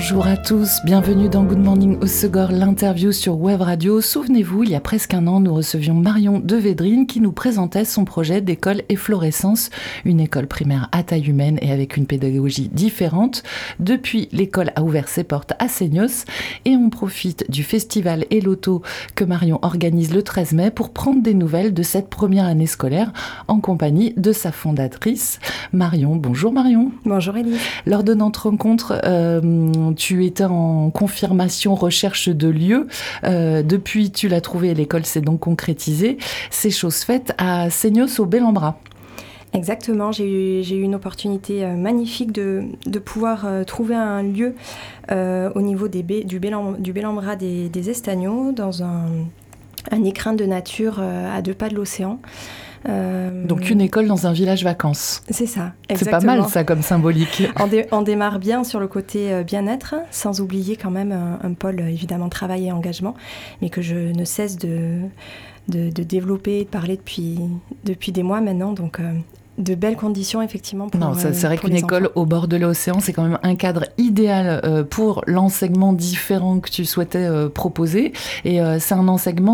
Bonjour 0.00 0.28
à 0.28 0.36
tous, 0.36 0.78
bienvenue 0.84 1.28
dans 1.28 1.42
Good 1.42 1.58
Morning 1.58 1.98
au 2.00 2.06
Segor, 2.06 2.52
l'interview 2.52 3.10
sur 3.10 3.36
Web 3.36 3.62
Radio. 3.62 4.00
Souvenez-vous, 4.00 4.62
il 4.62 4.70
y 4.70 4.76
a 4.76 4.80
presque 4.80 5.12
un 5.12 5.26
an, 5.26 5.40
nous 5.40 5.52
recevions 5.52 5.94
Marion 5.94 6.38
Devédrine 6.38 7.08
qui 7.08 7.20
nous 7.20 7.32
présentait 7.32 7.84
son 7.84 8.04
projet 8.04 8.40
d'école 8.40 8.82
efflorescence, 8.90 9.70
une 10.04 10.20
école 10.20 10.46
primaire 10.46 10.88
à 10.92 11.02
taille 11.02 11.28
humaine 11.28 11.58
et 11.62 11.72
avec 11.72 11.96
une 11.96 12.06
pédagogie 12.06 12.70
différente. 12.72 13.42
Depuis, 13.80 14.28
l'école 14.30 14.70
a 14.76 14.84
ouvert 14.84 15.08
ses 15.08 15.24
portes 15.24 15.54
à 15.58 15.66
Seignos 15.66 16.24
et 16.64 16.76
on 16.76 16.90
profite 16.90 17.50
du 17.50 17.64
festival 17.64 18.24
Eloto 18.30 18.82
que 19.16 19.24
Marion 19.24 19.58
organise 19.62 20.14
le 20.14 20.22
13 20.22 20.52
mai 20.52 20.70
pour 20.70 20.92
prendre 20.92 21.22
des 21.22 21.34
nouvelles 21.34 21.74
de 21.74 21.82
cette 21.82 22.08
première 22.08 22.46
année 22.46 22.66
scolaire 22.66 23.12
en 23.48 23.58
compagnie 23.58 24.14
de 24.16 24.30
sa 24.30 24.52
fondatrice, 24.52 25.40
Marion. 25.72 26.14
Bonjour 26.14 26.52
Marion. 26.52 26.92
Bonjour 27.04 27.36
Elise. 27.36 27.58
Lors 27.84 28.04
de 28.04 28.14
notre 28.14 28.48
rencontre, 28.48 29.00
euh, 29.04 29.87
tu 29.92 30.24
étais 30.24 30.44
en 30.44 30.90
confirmation 30.90 31.74
recherche 31.74 32.28
de 32.28 32.48
lieu. 32.48 32.86
Euh, 33.24 33.62
depuis, 33.62 34.10
tu 34.10 34.28
l'as 34.28 34.40
trouvé, 34.40 34.74
l'école 34.74 35.04
s'est 35.04 35.20
donc 35.20 35.40
concrétisée. 35.40 36.18
C'est 36.50 36.70
chose 36.70 36.98
faite 36.98 37.32
à 37.38 37.70
Seignos 37.70 38.20
au 38.20 38.26
Bel-en-Bras. 38.26 38.78
Exactement, 39.54 40.12
j'ai 40.12 40.60
eu, 40.60 40.82
une 40.82 40.94
opportunité 40.94 41.64
euh, 41.64 41.74
magnifique 41.74 42.32
de, 42.32 42.64
pouvoir 43.02 43.46
euh, 43.46 43.64
trouver 43.64 43.94
un 43.94 44.22
lieu 44.22 44.54
au 45.10 45.62
niveau 45.62 45.88
du 45.88 46.38
Bel-en-Bras 46.38 47.36
des, 47.36 47.70
des 47.70 47.90
Estagnots, 47.90 48.52
dans 48.52 48.82
un 48.82 50.04
écrin 50.04 50.34
de 50.34 50.44
nature 50.44 51.00
à 51.00 51.40
deux 51.40 51.54
pas 51.54 51.70
de 51.70 51.76
l'océan. 51.76 52.20
Euh, 52.88 53.44
Donc 53.46 53.70
une 53.70 53.80
école 53.80 54.06
dans 54.06 54.26
un 54.26 54.32
village 54.32 54.64
vacances. 54.64 55.22
C'est 55.30 55.46
ça, 55.46 55.72
C'est 55.94 56.10
pas 56.10 56.20
mal 56.20 56.44
ça 56.48 56.64
comme 56.64 56.82
symbolique. 56.82 57.42
on, 57.92 58.02
démarre 58.02 58.38
bien 58.38 58.64
sur 58.64 58.80
le 58.80 58.88
côté 58.88 59.32
euh, 59.32 59.42
bien-être, 59.42 59.96
sans 60.10 60.40
oublier 60.40 60.76
quand 60.76 60.90
même 60.90 61.12
un, 61.12 61.52
pôle 61.54 61.80
évidemment 61.80 62.28
travail 62.28 62.66
et 62.66 62.72
engagement, 62.72 63.14
mais 63.62 63.70
que 63.70 63.82
je 63.82 63.96
ne 63.96 64.24
cesse 64.24 64.56
de, 64.56 65.00
de, 65.68 66.02
développer 66.02 66.60
et 66.60 66.64
de 66.64 66.68
parler 66.68 66.96
depuis, 66.96 67.38
depuis 67.84 68.12
des 68.12 68.22
mois 68.22 68.40
maintenant. 68.40 68.72
Donc 68.72 69.00
euh, 69.00 69.12
de 69.58 69.74
belles 69.74 69.96
conditions 69.96 70.40
effectivement 70.40 70.88
pour 70.88 71.00
Non, 71.00 71.12
c'est 71.14 71.46
vrai 71.46 71.58
qu'une 71.58 71.74
école 71.74 72.10
au 72.14 72.24
bord 72.24 72.48
de 72.48 72.56
l'océan, 72.56 73.00
c'est 73.00 73.12
quand 73.12 73.24
même 73.24 73.38
un 73.42 73.56
cadre 73.56 73.86
idéal 73.98 74.60
euh, 74.64 74.84
pour 74.84 75.22
l'enseignement 75.26 75.92
différent 75.92 76.60
que 76.60 76.70
tu 76.70 76.84
souhaitais 76.84 77.26
euh, 77.26 77.48
proposer. 77.48 78.12
Et 78.44 78.60
euh, 78.60 78.78
c'est 78.78 78.94
un 78.94 79.08
enseignement 79.08 79.48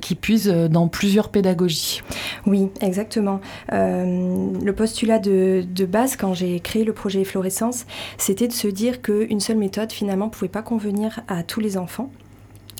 qui 0.00 0.14
puise 0.14 0.48
dans 0.48 0.88
plusieurs 0.88 1.28
pédagogies. 1.28 2.02
Oui, 2.46 2.68
exactement. 2.80 3.40
le 3.70 4.70
postulat 4.70 5.18
de, 5.18 5.64
de, 5.68 5.84
base, 5.84 6.16
quand 6.16 6.34
j'ai 6.34 6.58
créé 6.60 6.84
le 6.84 6.92
projet 6.92 7.20
Efflorescence, 7.20 7.86
c'était 8.16 8.48
de 8.48 8.52
se 8.52 8.68
dire 8.68 9.02
qu'une 9.02 9.40
seule 9.40 9.58
méthode 9.58 9.92
finalement 9.92 10.26
ne 10.26 10.30
pouvait 10.30 10.48
pas 10.48 10.62
convenir 10.62 11.20
à 11.28 11.42
tous 11.42 11.60
les 11.60 11.76
enfants. 11.76 12.10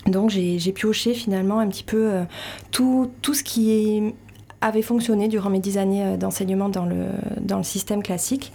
Donc 0.06 0.30
j'ai 0.30 0.72
pioché 0.72 1.12
finalement 1.12 1.58
un 1.58 1.68
petit 1.68 1.84
peu 1.84 2.10
tout, 2.70 3.10
tout 3.20 3.34
ce 3.34 3.44
qui 3.44 3.70
est 3.72 4.14
avait 4.60 4.82
fonctionné 4.82 5.28
durant 5.28 5.50
mes 5.50 5.60
dix 5.60 5.78
années 5.78 6.04
euh, 6.04 6.16
d'enseignement 6.16 6.68
dans 6.68 6.84
le, 6.84 7.06
dans 7.40 7.58
le 7.58 7.64
système 7.64 8.02
classique. 8.02 8.52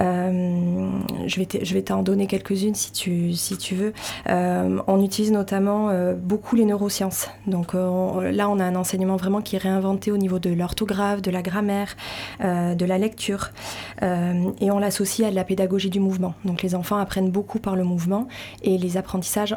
Euh, 0.00 0.88
je 1.26 1.74
vais 1.74 1.82
t'en 1.82 2.02
donner 2.02 2.26
quelques-unes 2.26 2.74
si 2.74 2.92
tu, 2.92 3.32
si 3.34 3.56
tu 3.56 3.74
veux. 3.74 3.92
Euh, 4.28 4.80
on 4.86 5.02
utilise 5.02 5.32
notamment 5.32 5.90
beaucoup 6.16 6.56
les 6.56 6.64
neurosciences. 6.64 7.28
Donc 7.46 7.74
là, 7.74 8.48
on 8.48 8.58
a 8.58 8.64
un 8.64 8.74
enseignement 8.74 9.16
vraiment 9.16 9.40
qui 9.40 9.56
est 9.56 9.58
réinventé 9.58 10.10
au 10.10 10.16
niveau 10.16 10.38
de 10.38 10.50
l'orthographe, 10.50 11.22
de 11.22 11.30
la 11.30 11.42
grammaire, 11.42 11.96
de 12.40 12.84
la 12.84 12.98
lecture. 12.98 13.50
et 14.02 14.70
on 14.70 14.78
l'associe 14.78 15.26
à 15.26 15.30
de 15.30 15.36
la 15.36 15.44
pédagogie 15.44 15.90
du 15.90 16.00
mouvement. 16.00 16.34
Donc 16.44 16.62
les 16.62 16.74
enfants 16.74 16.96
apprennent 16.96 17.30
beaucoup 17.30 17.58
par 17.58 17.76
le 17.76 17.84
mouvement 17.84 18.28
et 18.62 18.78
les 18.78 18.96
apprentissages 18.96 19.56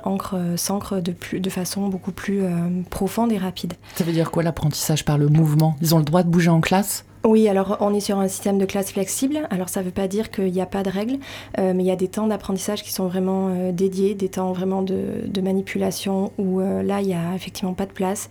s'ancrent 0.56 1.02
de, 1.02 1.14
de 1.38 1.50
façon 1.50 1.88
beaucoup 1.88 2.12
plus 2.12 2.44
profonde 2.90 3.31
et 3.31 3.38
rapide. 3.38 3.74
Ça 3.96 4.03
veut 4.03 4.14
dire 4.14 4.31
quoi 4.31 4.44
l'apprentissage 4.44 5.06
par 5.06 5.18
le 5.18 5.28
mouvement? 5.28 5.75
Ils 5.85 5.94
ont 5.94 6.00
le 6.00 6.03
droit 6.03 6.23
de 6.23 6.29
bouger 6.29 6.50
en 6.50 6.62
classe 6.62 7.06
oui, 7.25 7.50
alors 7.50 7.78
on 7.80 7.91
est 7.96 8.02
sur 8.02 8.19
un 8.19 8.28
système 8.28 8.59
de 8.59 8.66
classe 8.66 8.91
flexible. 8.91 9.47
Alors 9.50 9.68
ça 9.69 9.80
ne 9.80 9.86
veut 9.86 9.91
pas 9.91 10.08
dire 10.08 10.30
qu'il 10.30 10.52
n'y 10.52 10.62
a 10.62 10.68
pas 10.68 10.84
de 10.84 10.91
règles, 10.91 11.18
euh, 11.58 11.74
mais 11.75 11.84
il 11.84 11.88
y 11.88 11.91
a 11.91 11.96
des 11.96 12.08
temps 12.08 12.28
d'apprentissage 12.28 12.84
qui 12.84 12.94
sont 12.94 13.08
vraiment 13.08 13.50
euh, 13.50 13.72
dédiés, 13.72 14.13
des 14.13 14.30
temps 14.30 14.53
vraiment 14.53 14.84
de, 14.84 15.41
manipulation 15.41 16.31
où 16.38 16.62
euh, 16.62 16.81
là 16.81 17.02
il 17.02 17.08
n'y 17.08 17.13
a 17.13 17.36
effectivement 17.36 17.74
pas 17.74 17.86
de 17.86 17.91
place. 17.91 18.30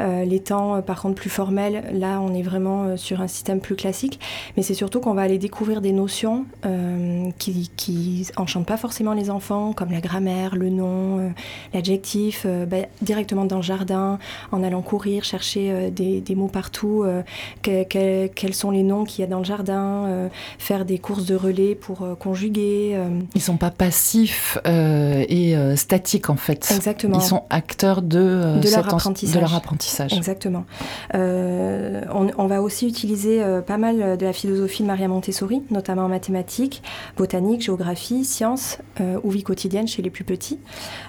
les 0.00 0.40
temps 0.40 0.80
par 0.82 1.00
contre 1.00 1.14
plus 1.14 1.30
formels, 1.30 1.84
là 1.92 2.20
on 2.20 2.34
est 2.34 2.42
vraiment 2.42 2.96
sur 2.96 3.20
un 3.20 3.28
système 3.28 3.60
plus 3.60 3.76
classique. 3.76 4.20
Mais 4.56 4.62
c'est 4.62 4.74
surtout 4.74 5.00
qu'on 5.00 5.14
va 5.14 5.22
aller 5.22 5.38
découvrir 5.38 5.80
des 5.80 5.92
notions 5.92 6.46
qui, 7.38 7.70
qui 7.76 8.26
enchantent 8.36 8.66
pas 8.66 8.76
forcément 8.76 9.12
les 9.12 9.30
enfants, 9.30 9.72
comme 9.72 9.90
la 9.90 10.00
grammaire, 10.00 10.56
le 10.56 10.70
nom, 10.70 11.32
l'adjectif, 11.72 12.46
bah, 12.46 12.88
directement 13.02 13.44
dans 13.44 13.56
le 13.56 13.62
jardin, 13.62 14.18
en 14.52 14.62
allant 14.62 14.82
courir, 14.82 15.24
chercher 15.24 15.90
des, 15.90 16.34
mots 16.34 16.48
partout. 16.48 17.04
Quels 18.34 18.54
sont 18.54 18.70
les 18.70 18.82
noms 18.82 19.04
qu'il 19.04 19.22
y 19.22 19.24
a 19.24 19.30
dans 19.30 19.38
le 19.38 19.44
jardin, 19.44 20.06
euh, 20.06 20.28
faire 20.58 20.84
des 20.84 20.98
courses 20.98 21.24
de 21.26 21.34
relais 21.34 21.74
pour 21.74 22.02
euh, 22.02 22.14
conjuguer. 22.14 22.92
Euh. 22.94 23.20
Ils 23.34 23.40
sont 23.40 23.56
pas 23.56 23.70
passifs 23.70 24.58
et 24.66 25.56
statiques 25.76 26.30
en 26.30 26.36
fait. 26.36 26.70
Exactement. 26.74 27.18
Ils 27.18 27.22
sont 27.22 27.44
acteurs 27.50 28.02
de, 28.02 28.58
de, 28.60 28.70
leur, 28.70 28.94
apprentissage. 28.94 29.34
de 29.34 29.40
leur 29.40 29.54
apprentissage. 29.54 30.12
Exactement. 30.12 30.64
On, 31.12 32.46
va 32.46 32.62
aussi 32.62 32.86
utiliser 32.86 33.42
pas 33.66 33.78
mal 33.78 34.18
de 34.18 34.24
la 34.24 34.32
philosophie 34.32 34.82
de 34.82 34.88
Maria 34.88 35.08
Montessori, 35.08 35.62
notamment 35.70 36.04
en 36.04 36.08
mathématiques, 36.08 36.82
botanique, 37.16 37.62
géographie, 37.62 38.24
sciences 38.24 38.78
ou 39.22 39.30
vie 39.30 39.42
quotidienne 39.42 39.88
chez 39.88 40.02
les 40.02 40.10
plus 40.10 40.24
petits. 40.24 40.58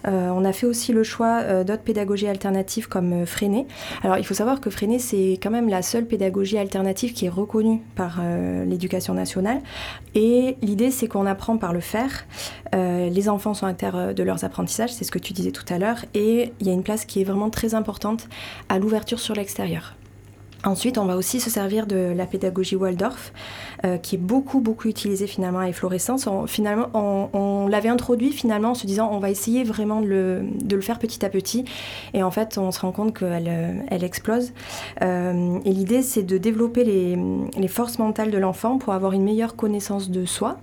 on 0.05 0.45
a 0.45 0.53
fait 0.53 0.65
aussi 0.65 0.93
le 0.93 1.03
choix 1.03 1.63
d'autres 1.63 1.83
pédagogies 1.83 2.27
alternatives 2.27 2.87
comme 2.87 3.25
Freinet. 3.25 3.65
Alors 4.03 4.17
il 4.17 4.25
faut 4.25 4.33
savoir 4.33 4.61
que 4.61 4.69
Freinet 4.69 4.99
c'est 4.99 5.39
quand 5.41 5.51
même 5.51 5.69
la 5.69 5.81
seule 5.81 6.05
pédagogie 6.05 6.57
alternative 6.57 7.13
qui 7.15 7.25
est 7.25 7.29
reconnu 7.29 7.81
par 7.95 8.17
euh, 8.19 8.65
l'éducation 8.65 9.15
nationale. 9.15 9.61
Et 10.13 10.57
l'idée, 10.61 10.91
c'est 10.91 11.07
qu'on 11.07 11.25
apprend 11.25 11.57
par 11.57 11.73
le 11.73 11.79
faire. 11.79 12.25
Euh, 12.75 13.09
les 13.09 13.29
enfants 13.29 13.55
sont 13.55 13.65
acteurs 13.65 13.95
euh, 13.95 14.13
de 14.13 14.21
leurs 14.21 14.43
apprentissages, 14.43 14.93
c'est 14.93 15.05
ce 15.05 15.11
que 15.11 15.19
tu 15.19 15.33
disais 15.33 15.51
tout 15.51 15.65
à 15.69 15.79
l'heure. 15.79 16.05
Et 16.13 16.53
il 16.59 16.67
y 16.67 16.69
a 16.69 16.73
une 16.73 16.83
place 16.83 17.05
qui 17.05 17.21
est 17.21 17.23
vraiment 17.23 17.49
très 17.49 17.73
importante 17.73 18.27
à 18.69 18.77
l'ouverture 18.77 19.19
sur 19.19 19.33
l'extérieur. 19.33 19.95
Ensuite, 20.65 20.97
on 20.97 21.05
va 21.05 21.15
aussi 21.15 21.39
se 21.39 21.51
servir 21.51 21.85
de 21.85 22.11
la 22.15 22.25
pédagogie 22.25 22.75
Waldorf, 22.75 23.33
euh, 23.85 23.97
qui 23.97 24.15
est 24.15 24.19
beaucoup, 24.19 24.59
beaucoup 24.59 24.87
utilisée 24.87 25.27
finalement 25.27 25.59
à 25.59 25.69
efflorescence. 25.69 26.27
finalement, 26.47 26.87
on, 26.93 27.67
l'avait 27.67 27.89
introduit 27.89 28.31
finalement 28.31 28.69
en 28.69 28.73
se 28.73 28.85
disant 28.85 29.09
on 29.11 29.19
va 29.19 29.29
essayer 29.29 29.63
vraiment 29.63 30.01
de 30.01 30.45
le, 30.69 30.81
faire 30.81 30.99
petit 30.99 31.25
à 31.25 31.29
petit. 31.29 31.65
Et 32.13 32.23
en 32.23 32.31
fait, 32.31 32.57
on 32.57 32.71
se 32.71 32.79
rend 32.79 32.91
compte 32.91 33.17
qu'elle 33.17 33.83
elle 33.89 34.03
explose. 34.03 34.53
Euh, 35.01 35.59
et 35.65 35.71
l'idée, 35.71 36.01
c'est 36.01 36.23
de 36.23 36.37
développer 36.37 36.83
les, 36.83 37.67
forces 37.67 37.97
mentales 37.99 38.31
de 38.31 38.37
l'enfant 38.37 38.77
pour 38.77 38.93
avoir 38.93 39.13
une 39.13 39.23
meilleure 39.23 39.55
connaissance 39.55 40.09
de 40.09 40.25
soi 40.25 40.57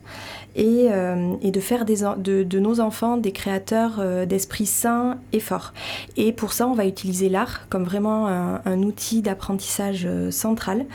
et, 0.54 0.86
euh, 0.90 1.34
de 1.42 1.60
faire 1.60 1.84
de, 1.84 2.58
nos 2.58 2.80
enfants 2.80 3.16
des 3.16 3.32
créateurs 3.32 4.00
d'esprit 4.26 4.66
sain 4.66 5.18
et 5.32 5.40
fort. 5.40 5.72
Et 6.16 6.32
pour 6.32 6.52
ça, 6.52 6.66
on 6.68 6.74
va 6.74 6.86
utiliser 6.86 7.28
l'art 7.28 7.68
comme 7.68 7.84
vraiment 7.84 8.28
un 8.28 8.82
outil 8.82 9.22
d'apprentissage 9.22 10.06
euh, 10.06 10.30
central. 10.30 10.86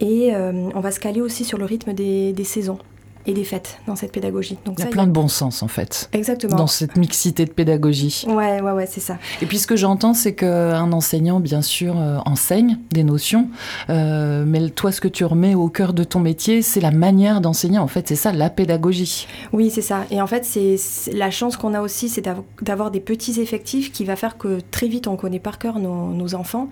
Et 0.00 0.34
euh, 0.34 0.52
on 0.74 0.80
va 0.80 0.90
se 0.90 1.00
caler 1.00 1.20
aussi 1.20 1.44
sur 1.44 1.58
le 1.58 1.64
rythme 1.64 1.92
des 1.92 2.44
saisons 2.44 2.78
et 3.26 3.34
des 3.34 3.44
fêtes 3.44 3.78
dans 3.86 3.96
cette 3.96 4.12
pédagogie. 4.12 4.58
Donc 4.64 4.76
il 4.78 4.84
y 4.84 4.88
a 4.88 4.90
plein 4.90 5.06
de 5.06 5.12
bon 5.12 5.28
sens 5.28 5.62
en 5.62 5.68
fait. 5.68 6.08
Exactement. 6.12 6.56
Dans 6.56 6.66
cette 6.66 6.96
mixité 6.96 7.44
de 7.44 7.50
pédagogie. 7.50 8.24
Ouais, 8.28 8.60
ouais, 8.60 8.72
ouais, 8.72 8.86
c'est 8.86 9.00
ça. 9.00 9.18
Et 9.42 9.46
puis 9.46 9.58
ce 9.58 9.66
que 9.66 9.76
j'entends, 9.76 10.14
c'est 10.14 10.34
qu'un 10.34 10.92
enseignant, 10.92 11.40
bien 11.40 11.62
sûr, 11.62 11.98
euh, 11.98 12.18
enseigne 12.24 12.78
des 12.90 13.04
notions, 13.04 13.48
euh, 13.90 14.44
mais 14.46 14.70
toi, 14.70 14.92
ce 14.92 15.00
que 15.00 15.08
tu 15.08 15.24
remets 15.24 15.54
au 15.54 15.68
cœur 15.68 15.92
de 15.92 16.04
ton 16.04 16.20
métier, 16.20 16.62
c'est 16.62 16.80
la 16.80 16.90
manière 16.90 17.40
d'enseigner. 17.40 17.78
En 17.78 17.88
fait, 17.88 18.06
c'est 18.08 18.16
ça, 18.16 18.32
la 18.32 18.50
pédagogie. 18.50 19.26
Oui, 19.52 19.70
c'est 19.70 19.82
ça. 19.82 20.04
Et 20.10 20.20
en 20.20 20.26
fait, 20.26 20.44
c'est 20.44 20.76
la 21.12 21.30
chance 21.30 21.56
qu'on 21.56 21.74
a 21.74 21.80
aussi, 21.80 22.08
c'est 22.08 22.26
d'avoir 22.62 22.90
des 22.90 23.00
petits 23.00 23.40
effectifs 23.40 23.92
qui 23.92 24.04
va 24.04 24.16
faire 24.16 24.38
que 24.38 24.60
très 24.70 24.88
vite, 24.88 25.08
on 25.08 25.16
connaît 25.16 25.40
par 25.40 25.58
cœur 25.58 25.78
nos, 25.78 26.34
enfants 26.34 26.68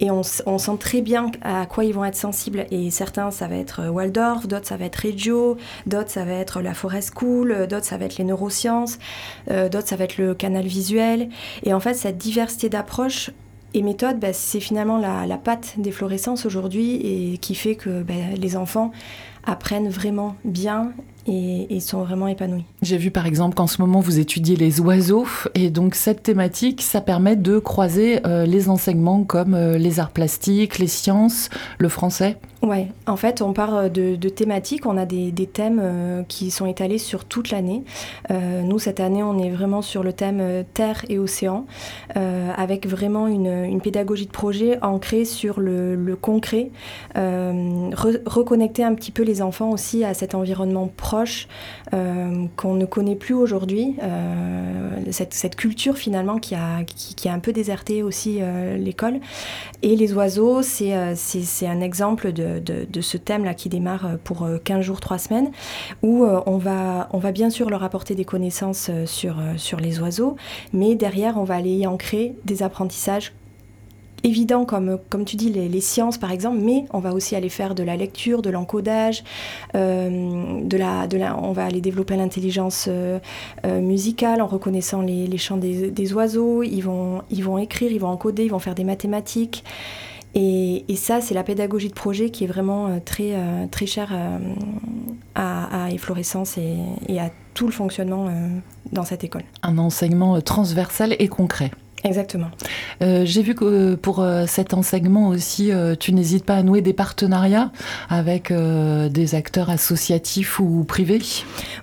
et 0.00 0.10
on, 0.10 0.22
on, 0.46 0.58
sent 0.58 0.76
très 0.80 1.00
bien 1.00 1.30
à 1.42 1.64
quoi 1.66 1.84
ils 1.84 1.94
vont 1.94 2.04
être 2.04 2.16
sensibles. 2.16 2.66
Et 2.70 2.90
certains, 2.90 3.30
ça 3.30 3.46
va 3.46 3.56
être 3.56 3.88
Waldorf, 3.88 4.48
d'autres, 4.48 4.66
ça 4.66 4.76
va 4.76 4.86
être 4.86 4.96
Reggio, 4.96 5.56
d'autres 5.86 5.95
ça 6.08 6.24
va 6.24 6.32
être 6.32 6.60
la 6.60 6.74
forêt 6.74 7.02
school, 7.02 7.66
d'autres 7.68 7.84
ça 7.84 7.96
va 7.96 8.04
être 8.04 8.18
les 8.18 8.24
neurosciences, 8.24 8.98
euh, 9.50 9.68
d'autres 9.68 9.88
ça 9.88 9.96
va 9.96 10.04
être 10.04 10.18
le 10.18 10.34
canal 10.34 10.66
visuel. 10.66 11.28
Et 11.64 11.72
en 11.72 11.80
fait, 11.80 11.94
cette 11.94 12.18
diversité 12.18 12.68
d'approches 12.68 13.30
et 13.74 13.82
méthodes, 13.82 14.18
bah, 14.18 14.32
c'est 14.32 14.60
finalement 14.60 14.98
la, 14.98 15.36
patte 15.36 15.74
des 15.78 15.92
fluorescences 15.92 16.46
aujourd'hui 16.46 16.96
et 16.96 17.38
qui 17.38 17.54
fait 17.54 17.74
que 17.74 18.02
bah, 18.02 18.14
les 18.36 18.56
enfants 18.56 18.90
apprennent 19.44 19.88
vraiment 19.88 20.34
bien 20.44 20.92
et, 21.28 21.80
sont 21.80 22.02
vraiment 22.02 22.28
épanouis. 22.28 22.64
J'ai 22.82 22.96
vu 22.96 23.10
par 23.10 23.26
exemple 23.26 23.54
qu'en 23.54 23.66
ce 23.66 23.80
moment 23.80 24.00
vous 24.00 24.18
étudiez 24.18 24.56
les 24.56 24.80
oiseaux 24.80 25.26
et 25.54 25.70
donc 25.70 25.94
cette 25.94 26.22
thématique, 26.22 26.82
ça 26.82 27.00
permet 27.00 27.36
de 27.36 27.58
croiser 27.58 28.26
euh, 28.26 28.46
les 28.46 28.68
enseignements 28.68 29.24
comme 29.24 29.54
euh, 29.54 29.78
les 29.78 30.00
arts 30.00 30.10
plastiques, 30.10 30.78
les 30.78 30.86
sciences, 30.86 31.48
le 31.78 31.88
français. 31.88 32.38
Ouais, 32.62 32.88
en 33.06 33.16
fait, 33.16 33.42
on 33.42 33.52
part 33.52 33.90
de, 33.90 34.28
thématiques. 34.28 34.86
On 34.86 34.96
a 34.96 35.06
des, 35.06 35.32
thèmes 35.46 35.80
euh, 35.80 36.22
qui 36.26 36.50
sont 36.50 36.66
étalés 36.66 36.98
sur 36.98 37.24
toute 37.24 37.50
l'année. 37.50 37.84
nous, 38.30 38.78
cette 38.78 39.00
année, 39.00 39.22
on 39.22 39.38
est 39.38 39.50
vraiment 39.50 39.82
sur 39.82 40.02
le 40.02 40.12
thème 40.12 40.64
terre 40.74 41.04
et 41.08 41.18
océan, 41.18 41.66
avec 42.14 42.86
vraiment 42.86 43.28
une, 43.28 43.80
pédagogie 43.80 44.26
de 44.26 44.32
projet 44.32 44.78
ancrée 44.82 45.24
sur 45.24 45.60
le, 45.60 46.16
concret, 46.20 46.70
reconnecter 47.14 48.84
un 48.84 48.94
petit 48.94 49.12
peu 49.12 49.22
les 49.22 49.42
enfants 49.42 49.70
aussi 49.70 50.04
à 50.04 50.14
cet 50.14 50.34
environnement 50.34 50.90
proche 50.96 51.48
euh, 51.94 52.46
qu'on 52.56 52.74
ne 52.74 52.84
connaît 52.84 53.14
plus 53.14 53.34
aujourd'hui. 53.34 53.94
Euh, 54.02 54.90
cette, 55.10 55.54
culture 55.54 55.96
finalement 55.96 56.38
qui 56.38 56.54
a, 56.54 56.82
qui, 56.84 57.28
a 57.28 57.32
un 57.32 57.38
peu 57.38 57.52
déserté 57.52 58.02
aussi 58.02 58.38
euh, 58.40 58.76
l'école. 58.76 59.20
Et 59.82 59.94
les 59.94 60.12
oiseaux, 60.12 60.62
c'est 60.62 60.92
un 60.92 61.80
exemple 61.80 62.32
de, 62.32 62.55
de, 62.60 63.00
ce 63.00 63.16
thème-là 63.16 63.54
qui 63.54 63.68
démarre 63.68 64.18
pour 64.24 64.48
15 64.64 64.84
jours, 64.84 65.00
3 65.00 65.18
semaines, 65.18 65.50
où 66.02 66.24
on, 66.24 66.58
va, 66.58 67.08
on 67.12 67.18
va 67.18 67.32
bien 67.32 67.50
sûr 67.50 67.70
leur 67.70 67.84
apporter 67.84 68.14
des 68.14 68.24
connaissances 68.24 68.90
sur, 69.04 69.36
sur 69.56 69.80
les 69.80 70.00
oiseaux, 70.00 70.36
mais 70.72 70.94
derrière, 70.94 71.38
on 71.38 71.44
va 71.44 71.56
aller 71.56 71.74
y 71.76 71.86
ancrer 71.86 72.34
des 72.44 72.62
apprentissages 72.62 73.32
évident 74.26 74.64
comme, 74.64 74.98
comme 75.08 75.24
tu 75.24 75.36
dis, 75.36 75.50
les, 75.50 75.80
sciences 75.80 76.18
par 76.18 76.32
exemple, 76.32 76.58
mais 76.60 76.84
on 76.92 76.98
va 76.98 77.12
aussi 77.12 77.36
aller 77.36 77.48
faire 77.48 77.74
de 77.74 77.82
la 77.82 77.96
lecture, 77.96 78.42
de 78.42 78.50
l'encodage, 78.50 79.22
euh, 79.74 80.60
de 80.62 80.76
la, 80.76 81.06
de 81.06 81.16
la, 81.16 81.38
on 81.38 81.52
va 81.52 81.64
aller 81.64 81.80
développer 81.80 82.16
l'intelligence 82.16 82.86
euh, 82.88 83.18
euh, 83.64 83.80
musicale 83.80 84.40
en 84.42 84.46
reconnaissant 84.46 85.02
les, 85.02 85.26
les 85.26 85.38
chants 85.38 85.58
des, 85.58 85.90
des, 85.90 86.12
oiseaux, 86.12 86.62
ils 86.62 86.80
vont, 86.80 87.22
ils 87.30 87.44
vont 87.44 87.58
écrire, 87.58 87.92
ils 87.92 88.00
vont 88.00 88.08
encoder, 88.08 88.44
ils 88.44 88.50
vont 88.50 88.58
faire 88.58 88.74
des 88.74 88.84
mathématiques. 88.84 89.64
Et, 90.38 90.84
ça, 90.96 91.22
c'est 91.22 91.34
la 91.34 91.42
pédagogie 91.42 91.88
de 91.88 91.94
projet 91.94 92.30
qui 92.30 92.44
est 92.44 92.46
vraiment 92.46 93.00
très, 93.00 93.34
très 93.70 93.86
chère 93.86 94.14
à, 95.34 95.84
à 95.86 95.90
Efflorescence 95.90 96.58
et, 96.58 97.18
à 97.18 97.30
tout 97.54 97.66
le 97.66 97.72
fonctionnement 97.72 98.30
dans 98.92 99.04
cette 99.04 99.24
école. 99.24 99.44
Un 99.62 99.78
enseignement 99.78 100.38
transversal 100.42 101.16
et 101.18 101.28
concret. 101.28 101.70
Exactement. 102.06 102.50
Euh, 103.02 103.22
j'ai 103.24 103.42
vu 103.42 103.54
que 103.54 103.96
pour 103.96 104.20
euh, 104.20 104.44
cet 104.46 104.74
enseignement 104.74 105.28
aussi, 105.28 105.72
euh, 105.72 105.96
tu 105.98 106.12
n'hésites 106.12 106.44
pas 106.44 106.54
à 106.54 106.62
nouer 106.62 106.80
des 106.80 106.92
partenariats 106.92 107.72
avec 108.08 108.52
des 108.52 109.34
acteurs 109.34 109.70
associatifs 109.70 110.60
ou 110.60 110.84
privés? 110.84 111.20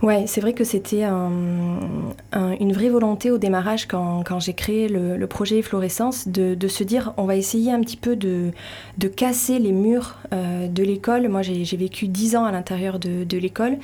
Ouais, 0.01 0.23
c'est 0.27 0.41
vrai 0.41 0.53
que 0.53 0.63
c'était 0.63 1.03
une 1.03 2.73
vraie 2.73 2.89
volonté 2.89 3.31
au 3.31 3.37
démarrage 3.37 3.87
quand, 3.87 4.23
quand 4.25 4.39
j'ai 4.39 4.53
créé 4.53 4.87
le, 4.87 5.25
projet 5.27 5.57
Efflorescence 5.57 6.27
de, 6.27 6.53
de, 6.53 6.67
se 6.67 6.83
dire 6.83 7.13
on 7.17 7.25
va 7.25 7.35
essayer 7.35 7.71
un 7.71 7.81
petit 7.81 7.97
peu 7.97 8.15
de, 8.15 8.51
de 8.97 9.07
casser 9.07 9.59
les 9.59 9.71
murs 9.71 10.17
de 10.31 10.83
l'école. 10.83 11.27
Moi, 11.27 11.41
j'ai 11.41 11.77
vécu 11.77 12.07
dix 12.07 12.35
ans 12.35 12.45
à 12.45 12.51
l'intérieur 12.51 12.99
de, 12.99 13.23
de 13.23 13.37
l'école 13.37 13.77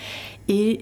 et 0.48 0.80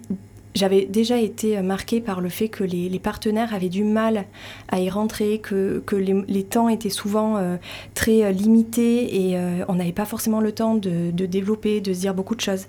j'avais 0.58 0.86
déjà 0.86 1.18
été 1.18 1.62
marquée 1.62 2.02
par 2.02 2.20
le 2.20 2.30
fait 2.30 2.50
que 2.50 2.64
les, 2.64 3.00
partenaires 3.00 3.54
avaient 3.54 3.70
du 3.70 3.84
mal 3.84 4.26
à 4.70 4.80
y 4.80 4.90
rentrer, 4.90 5.40
que, 5.40 5.84
les, 5.96 6.44
temps 6.44 6.68
étaient 6.68 6.90
souvent 6.90 7.38
euh, 7.38 7.58
très 7.94 8.24
euh, 8.24 8.32
limités 8.32 9.28
et 9.30 9.38
euh, 9.38 9.64
on 9.68 9.76
n'avait 9.76 9.92
pas 9.92 10.06
forcément 10.06 10.42
le 10.42 10.52
temps 10.52 10.76
de, 10.76 11.12
développer, 11.12 11.80
de 11.80 11.94
se 11.94 12.00
dire 12.00 12.14
beaucoup 12.14 12.36
de 12.36 12.42
choses. 12.42 12.66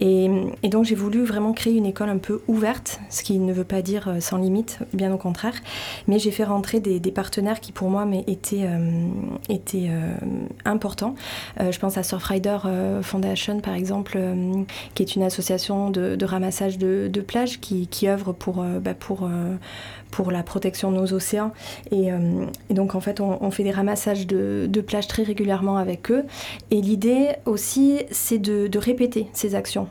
Et, 0.00 0.30
donc 0.64 0.84
j'ai 0.84 0.94
voulu 0.94 1.24
vraiment 1.24 1.52
créer 1.52 1.74
une 1.74 1.84
école 1.84 2.08
un 2.08 2.18
peu 2.18 2.40
ouverte, 2.46 3.00
ce 3.10 3.22
qui 3.22 3.38
ne 3.38 3.52
veut 3.52 3.64
pas 3.64 3.82
dire 3.82 4.16
sans 4.20 4.38
limite, 4.38 4.78
bien 4.94 5.12
au 5.12 5.18
contraire. 5.18 5.54
Mais 6.06 6.18
j'ai 6.18 6.30
fait 6.30 6.44
rentrer 6.44 6.80
des, 6.80 7.00
partenaires 7.12 7.60
qui 7.60 7.72
pour 7.72 7.90
moi 7.90 8.06
étaient, 8.26 8.66
étaient 9.50 9.90
importants. 10.64 11.14
je 11.58 11.78
pense 11.78 11.98
à 11.98 12.02
Surfrider 12.02 12.56
Foundation 13.02 13.60
par 13.60 13.74
exemple, 13.74 14.18
qui 14.94 15.02
est 15.02 15.14
une 15.14 15.24
association 15.24 15.90
de, 15.90 16.24
ramassage 16.24 16.78
de, 16.78 17.10
de 17.12 17.20
qui, 17.60 17.86
qui 17.88 18.08
œuvrent 18.08 18.34
pour, 18.34 18.62
euh, 18.62 18.78
bah, 18.78 18.94
pour, 18.94 19.24
euh, 19.24 19.56
pour 20.12 20.30
la 20.30 20.44
protection 20.44 20.92
de 20.92 20.98
nos 20.98 21.12
océans. 21.12 21.50
Et, 21.90 22.12
euh, 22.12 22.46
donc 22.70 22.94
en 22.94 23.00
fait, 23.00 23.20
on, 23.20 23.50
fait 23.50 23.64
des 23.64 23.72
ramassages 23.72 24.26
de, 24.26 24.66
de, 24.68 24.80
plages 24.80 25.08
très 25.08 25.24
régulièrement 25.24 25.78
avec 25.78 26.12
eux. 26.12 26.24
Et 26.70 26.80
l'idée 26.80 27.30
aussi, 27.46 27.98
c'est 28.12 28.38
de, 28.38 28.70
répéter 28.78 29.28
ces 29.32 29.54
actions. 29.54 29.88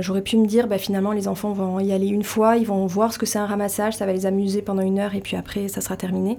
J'aurais 0.00 0.22
pu 0.22 0.36
me 0.36 0.46
dire, 0.46 0.66
bah, 0.66 0.78
finalement, 0.78 1.12
les 1.12 1.26
enfants 1.26 1.52
vont 1.52 1.80
y 1.80 1.92
aller 1.92 2.08
une 2.08 2.22
fois, 2.22 2.56
ils 2.56 2.66
vont 2.66 2.86
voir 2.86 3.12
ce 3.12 3.18
que 3.18 3.24
c'est 3.24 3.38
un 3.38 3.46
ramassage, 3.46 3.96
ça 3.96 4.04
va 4.04 4.12
les 4.12 4.26
amuser 4.26 4.62
pendant 4.62 4.82
une 4.82 4.98
heure 4.98 5.14
et 5.14 5.20
puis 5.20 5.36
après, 5.36 5.68
ça 5.68 5.80
sera 5.80 5.96
terminé. 5.96 6.36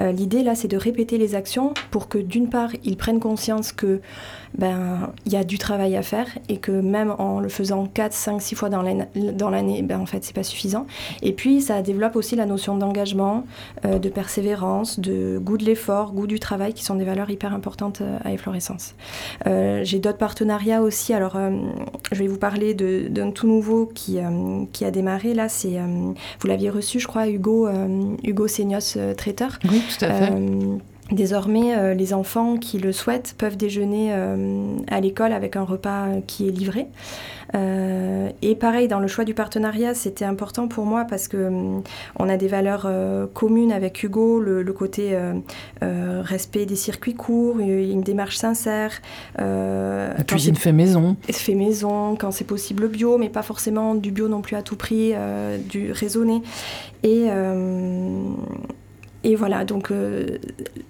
L'idée 0.00 0.42
là, 0.42 0.54
c'est 0.54 0.68
de 0.68 0.76
répéter 0.76 1.18
les 1.18 1.34
actions 1.34 1.72
pour 1.90 2.08
que 2.08 2.18
d'une 2.18 2.48
part, 2.48 2.70
ils 2.84 2.96
prennent 2.96 3.20
conscience 3.20 3.72
que 3.72 4.00
ben 4.58 5.12
il 5.26 5.32
y 5.32 5.36
a 5.36 5.44
du 5.44 5.58
travail 5.58 5.96
à 5.96 6.02
faire 6.02 6.26
et 6.48 6.58
que 6.58 6.72
même 6.72 7.14
en 7.18 7.40
le 7.40 7.48
faisant 7.48 7.86
4, 7.86 8.12
5, 8.12 8.42
6 8.42 8.54
fois 8.54 8.68
dans 8.68 8.82
l'année, 8.82 9.82
ben, 9.82 10.00
en 10.00 10.06
fait, 10.06 10.24
c'est 10.24 10.34
pas 10.34 10.42
suffisant. 10.42 10.86
Et 11.22 11.32
puis, 11.32 11.60
ça 11.60 11.82
développe 11.82 12.16
aussi 12.16 12.36
la 12.36 12.46
notion 12.50 12.76
d'engagement, 12.76 13.44
euh, 13.84 13.98
de 13.98 14.08
persévérance, 14.08 15.00
de 15.00 15.38
goût 15.38 15.56
de 15.56 15.64
l'effort, 15.64 16.12
goût 16.12 16.26
du 16.26 16.38
travail, 16.38 16.74
qui 16.74 16.84
sont 16.84 16.96
des 16.96 17.04
valeurs 17.04 17.30
hyper 17.30 17.54
importantes 17.54 18.00
euh, 18.02 18.18
à 18.24 18.32
Efflorescence. 18.32 18.94
Euh, 19.46 19.80
J'ai 19.84 19.98
d'autres 19.98 20.18
partenariats 20.18 20.82
aussi. 20.82 21.14
Alors, 21.14 21.38
je 22.12 22.18
vais 22.18 22.26
vous 22.26 22.38
parler 22.38 22.74
d'un 22.74 23.30
tout 23.30 23.46
nouveau 23.46 23.86
qui, 23.86 24.18
qui 24.72 24.84
a 24.84 24.90
démarré. 24.90 25.34
Là, 25.34 25.48
c'est, 25.48 25.78
vous 26.40 26.46
l'aviez 26.46 26.70
reçu, 26.70 27.00
je 27.00 27.06
crois, 27.06 27.28
Hugo, 27.28 27.68
Hugo 28.22 28.46
Seignos, 28.46 28.98
traiteur. 29.16 29.58
Oui, 29.70 29.82
tout 29.98 30.04
à 30.04 30.12
fait. 30.12 30.32
Désormais, 31.12 31.76
euh, 31.76 31.94
les 31.94 32.14
enfants 32.14 32.56
qui 32.56 32.78
le 32.78 32.92
souhaitent 32.92 33.34
peuvent 33.36 33.56
déjeuner 33.56 34.10
euh, 34.12 34.76
à 34.88 35.00
l'école 35.00 35.32
avec 35.32 35.56
un 35.56 35.64
repas 35.64 36.06
qui 36.26 36.48
est 36.48 36.52
livré. 36.52 36.86
Euh, 37.56 38.30
et 38.42 38.54
pareil, 38.54 38.86
dans 38.86 39.00
le 39.00 39.08
choix 39.08 39.24
du 39.24 39.34
partenariat, 39.34 39.94
c'était 39.94 40.24
important 40.24 40.68
pour 40.68 40.86
moi 40.86 41.04
parce 41.04 41.26
que 41.26 41.50
on 42.16 42.28
a 42.28 42.36
des 42.36 42.46
valeurs 42.46 42.88
communes 43.34 43.72
avec 43.72 44.04
Hugo, 44.04 44.38
le, 44.38 44.72
côté 44.72 45.18
respect 45.80 46.64
des 46.64 46.76
circuits 46.76 47.14
courts, 47.14 47.58
une 47.58 48.02
démarche 48.02 48.36
sincère. 48.36 48.92
La 49.36 50.14
cuisine 50.24 50.54
fait 50.54 50.72
maison. 50.72 51.16
Fait 51.28 51.54
maison, 51.54 52.14
quand 52.14 52.30
c'est 52.30 52.44
possible 52.44 52.86
bio, 52.86 53.18
mais 53.18 53.30
pas 53.30 53.42
forcément 53.42 53.96
du 53.96 54.12
bio 54.12 54.28
non 54.28 54.42
plus 54.42 54.54
à 54.54 54.62
tout 54.62 54.76
prix, 54.76 55.12
du 55.68 55.90
raisonné. 55.90 56.42
Et 57.02 57.26
et 59.22 59.34
voilà, 59.34 59.64
donc 59.64 59.90
euh, 59.90 60.38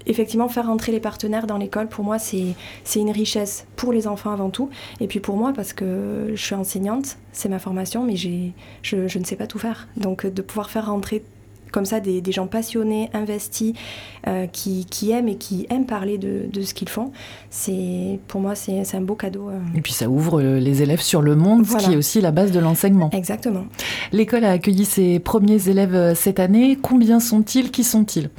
effectivement, 0.07 0.49
faire 0.49 0.67
rentrer 0.67 0.93
les 0.93 1.01
partenaires 1.01 1.47
dans 1.47 1.57
l'école, 1.59 1.89
pour 1.89 2.05
moi, 2.05 2.19
c'est 2.19 2.55
une 2.95 3.11
richesse 3.11 3.67
pour 3.77 3.93
les 3.93 4.07
enfants 4.07 4.31
avant 4.31 4.51
tout. 4.51 4.71
Et 5.01 5.09
puis 5.09 5.21
pour 5.21 5.37
moi, 5.37 5.53
parce 5.53 5.73
que 5.73 6.31
je 6.35 6.43
suis 6.43 6.55
enseignante, 6.55 7.17
c'est 7.33 7.49
ma 7.49 7.59
formation, 7.59 8.05
mais 8.05 8.17
je, 8.17 8.51
je 8.83 9.19
ne 9.19 9.25
sais 9.25 9.37
pas 9.37 9.47
tout 9.47 9.59
faire. 9.59 9.89
Donc 9.97 10.27
de 10.27 10.43
pouvoir 10.43 10.71
faire 10.71 10.87
rentrer 10.87 11.25
comme 11.71 11.85
ça 11.85 12.01
des, 12.01 12.23
gens 12.33 12.47
passionnés, 12.47 13.11
investis, 13.13 13.75
euh, 14.27 14.47
qui, 14.47 15.11
aiment 15.11 15.29
et 15.29 15.37
qui 15.37 15.67
aiment 15.71 15.87
parler 15.87 16.19
de, 16.19 16.49
ce 16.63 16.75
qu'ils 16.75 16.89
font. 16.89 17.13
C'est 17.51 18.19
pour 18.29 18.41
moi 18.41 18.55
c'est 18.55 18.95
un 18.95 19.01
beau 19.01 19.15
cadeau. 19.15 19.49
Euh. 19.49 19.59
Et 19.75 19.81
puis 19.81 19.93
ça 19.93 20.09
ouvre 20.09 20.41
euh, 20.41 20.59
les 20.59 20.83
élèves 20.83 21.01
sur 21.01 21.23
le 21.23 21.37
monde, 21.37 21.67
ce 21.67 21.77
qui 21.77 21.93
est 21.93 21.97
aussi 21.97 22.21
la 22.21 22.31
base 22.31 22.53
de 22.53 22.61
l'enseignement. 22.61 23.11
Exactement. 23.13 23.65
L'école 24.13 24.45
a 24.45 24.53
accueilli 24.53 24.85
ses 24.85 25.19
premiers 25.19 25.69
élèves 25.69 26.15
cette 26.15 26.41
année. 26.41 26.79
Combien 26.81 27.21
sont-ils? 27.21 27.71
Qui 27.71 27.85
sont-ils? 27.85 28.31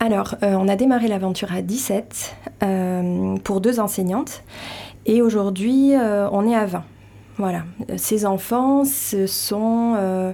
Alors, 0.00 0.36
on 0.42 0.68
a 0.68 0.76
démarré 0.76 1.08
l'aventure 1.08 1.52
à 1.52 1.60
17 1.60 2.36
pour 3.42 3.60
deux 3.60 3.80
enseignantes 3.80 4.42
et 5.06 5.22
aujourd'hui, 5.22 5.94
on 5.96 6.48
est 6.48 6.54
à 6.54 6.66
20. 6.66 6.84
Voilà, 7.38 7.64
ces 7.96 8.26
enfants, 8.26 8.82
sont, 8.84 9.94
euh, 9.96 10.32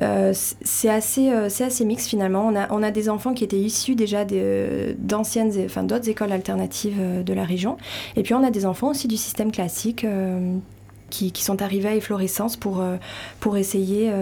euh, 0.00 0.32
c'est 0.32 0.88
assez, 0.88 1.30
euh, 1.30 1.50
c'est 1.50 1.64
assez 1.64 1.84
mixte 1.84 2.08
finalement. 2.08 2.46
On 2.46 2.56
a, 2.56 2.72
on 2.72 2.82
a 2.82 2.90
des 2.90 3.10
enfants 3.10 3.34
qui 3.34 3.44
étaient 3.44 3.58
issus 3.58 3.94
déjà 3.94 4.24
d'anciennes, 4.24 5.52
enfin 5.66 5.82
d'autres 5.82 6.08
écoles 6.08 6.32
alternatives 6.32 7.22
de 7.22 7.32
la 7.34 7.44
région, 7.44 7.76
et 8.16 8.22
puis 8.22 8.32
on 8.32 8.42
a 8.42 8.50
des 8.50 8.64
enfants 8.64 8.88
aussi 8.88 9.08
du 9.08 9.16
système 9.16 9.52
classique. 9.52 10.06
Qui, 11.10 11.32
qui, 11.32 11.42
sont 11.42 11.62
arrivés 11.62 11.88
à 11.88 11.94
efflorescence 11.94 12.58
pour, 12.58 12.84
pour 13.40 13.56
essayer, 13.56 14.12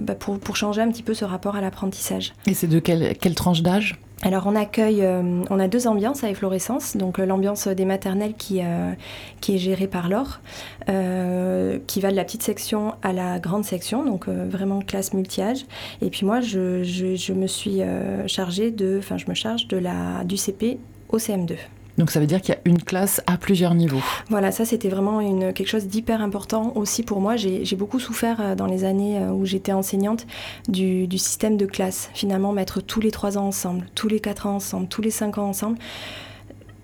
bah 0.00 0.14
pour, 0.14 0.38
pour, 0.38 0.56
changer 0.56 0.80
un 0.80 0.90
petit 0.90 1.02
peu 1.02 1.12
ce 1.12 1.26
rapport 1.26 1.56
à 1.56 1.60
l'apprentissage. 1.60 2.32
Et 2.46 2.54
c'est 2.54 2.68
de 2.68 2.78
quelle, 2.78 3.14
quelle 3.18 3.34
tranche 3.34 3.60
d'âge? 3.60 3.98
Alors 4.24 4.46
on 4.46 4.54
accueille, 4.54 5.02
euh, 5.02 5.42
on 5.50 5.58
a 5.58 5.66
deux 5.66 5.88
ambiances 5.88 6.22
à 6.22 6.30
Efflorescence, 6.30 6.96
donc 6.96 7.18
euh, 7.18 7.26
l'ambiance 7.26 7.66
des 7.66 7.84
maternelles 7.84 8.34
qui, 8.34 8.60
euh, 8.62 8.92
qui 9.40 9.56
est 9.56 9.58
gérée 9.58 9.88
par 9.88 10.08
Laure, 10.08 10.40
qui 10.86 12.00
va 12.00 12.10
de 12.10 12.16
la 12.16 12.24
petite 12.24 12.44
section 12.44 12.94
à 13.02 13.12
la 13.12 13.40
grande 13.40 13.64
section, 13.64 14.04
donc 14.04 14.28
vraiment 14.28 14.80
classe 14.80 15.12
multi-âge. 15.12 15.64
Et 16.00 16.10
puis 16.10 16.24
moi 16.24 16.40
je, 16.40 16.82
je, 16.82 17.16
je 17.16 17.32
me 17.32 17.46
suis 17.46 17.80
chargée 18.26 18.70
de, 18.70 18.96
enfin 18.98 19.16
je 19.16 19.26
me 19.28 19.34
charge 19.34 19.68
de 19.68 19.76
la, 19.76 20.24
du 20.24 20.36
CP 20.36 20.78
au 21.08 21.18
CM2. 21.18 21.56
Donc 21.98 22.10
ça 22.10 22.20
veut 22.20 22.26
dire 22.26 22.40
qu'il 22.40 22.54
y 22.54 22.58
a 22.58 22.60
une 22.64 22.82
classe 22.82 23.22
à 23.26 23.36
plusieurs 23.36 23.74
niveaux. 23.74 24.02
Voilà, 24.30 24.50
ça 24.50 24.64
c'était 24.64 24.88
vraiment 24.88 25.20
quelque 25.52 25.68
chose 25.68 25.86
d'hyper 25.86 26.22
important 26.22 26.72
aussi 26.74 27.02
pour 27.02 27.20
moi. 27.20 27.36
J'ai 27.36 27.76
beaucoup 27.76 28.00
souffert 28.00 28.40
euh, 28.40 28.54
dans 28.54 28.66
les 28.66 28.84
années 28.84 29.18
euh, 29.18 29.30
où 29.30 29.44
j'étais 29.44 29.72
enseignante 29.72 30.26
du, 30.68 31.06
du, 31.06 31.18
système 31.18 31.56
de 31.56 31.66
classe. 31.66 32.10
Finalement, 32.14 32.52
mettre 32.52 32.80
tous 32.80 33.00
les 33.00 33.10
trois 33.10 33.38
ans 33.38 33.46
ensemble, 33.46 33.86
tous 33.94 34.08
les 34.08 34.20
quatre 34.20 34.46
ans 34.46 34.56
ensemble, 34.56 34.88
tous 34.88 35.02
les 35.02 35.10
cinq 35.10 35.38
ans 35.38 35.48
ensemble 35.48 35.78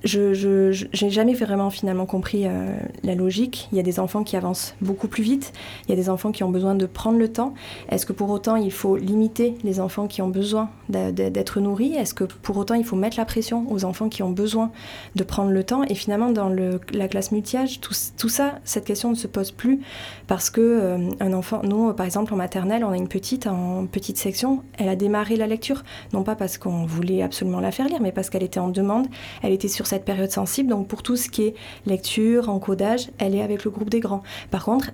je 0.08 1.04
n'ai 1.04 1.10
jamais 1.10 1.34
vraiment 1.34 1.70
finalement 1.70 2.06
compris 2.06 2.46
euh, 2.46 2.76
la 3.02 3.14
logique. 3.14 3.68
Il 3.72 3.76
y 3.76 3.80
a 3.80 3.82
des 3.82 4.00
enfants 4.00 4.24
qui 4.24 4.36
avancent 4.36 4.74
beaucoup 4.80 5.08
plus 5.08 5.22
vite, 5.22 5.52
il 5.86 5.90
y 5.90 5.92
a 5.92 5.96
des 5.96 6.08
enfants 6.08 6.32
qui 6.32 6.42
ont 6.44 6.50
besoin 6.50 6.74
de 6.74 6.86
prendre 6.86 7.18
le 7.18 7.28
temps. 7.28 7.54
Est-ce 7.90 8.06
que 8.06 8.12
pour 8.12 8.30
autant 8.30 8.56
il 8.56 8.72
faut 8.72 8.96
limiter 8.96 9.54
les 9.64 9.80
enfants 9.80 10.06
qui 10.06 10.22
ont 10.22 10.28
besoin 10.28 10.70
d'être 10.88 11.60
nourris? 11.60 11.94
Est-ce 11.94 12.14
que 12.14 12.24
pour 12.24 12.56
autant 12.56 12.74
il 12.74 12.84
faut 12.84 12.96
mettre 12.96 13.18
la 13.18 13.24
pression 13.24 13.70
aux 13.70 13.84
enfants 13.84 14.08
qui 14.08 14.22
ont 14.22 14.30
besoin 14.30 14.70
de 15.14 15.24
prendre 15.24 15.50
le 15.50 15.64
temps? 15.64 15.84
Et 15.84 15.94
finalement 15.94 16.30
dans 16.30 16.48
la 16.48 17.08
classe 17.08 17.30
multi-âge, 17.32 17.80
tout, 17.80 17.94
tout, 18.16 18.28
ça, 18.28 18.58
cette 18.64 18.84
question 18.84 19.10
ne 19.10 19.14
se 19.14 19.26
pose 19.26 19.50
plus 19.50 19.80
parce 20.26 20.50
que 20.50 20.60
euh, 20.60 21.10
un 21.20 21.32
enfant, 21.32 21.60
nous 21.62 21.92
par 21.92 22.06
exemple 22.06 22.32
en 22.32 22.36
maternelle, 22.36 22.84
on 22.84 22.90
a 22.90 22.96
une 22.96 23.08
petite 23.08 23.46
en 23.46 23.86
petite 23.86 24.16
section, 24.16 24.62
elle 24.78 24.88
a 24.88 24.96
démarré 24.96 25.36
la 25.36 25.46
lecture, 25.46 25.84
non 26.12 26.22
pas 26.22 26.34
parce 26.34 26.56
qu'on 26.56 26.86
voulait 26.86 27.22
absolument 27.22 27.60
la 27.60 27.72
faire 27.72 27.86
lire, 27.86 28.00
mais 28.00 28.12
parce 28.12 28.30
qu'elle 28.30 28.42
était 28.42 28.60
en 28.60 28.68
demande, 28.68 29.06
elle 29.42 29.52
était 29.52 29.68
sur 29.68 29.86
cette 29.98 30.04
période 30.04 30.30
sensible. 30.30 30.70
Donc 30.70 30.86
pour 30.86 31.02
tout 31.02 31.16
ce 31.16 31.28
qui 31.28 31.42
est 31.42 31.54
lecture, 31.86 32.48
encodage, 32.48 33.10
elle 33.18 33.34
est 33.34 33.42
avec 33.42 33.64
le 33.64 33.70
groupe 33.70 33.90
des 33.90 34.00
grands. 34.00 34.22
Par 34.50 34.64
contre, 34.64 34.92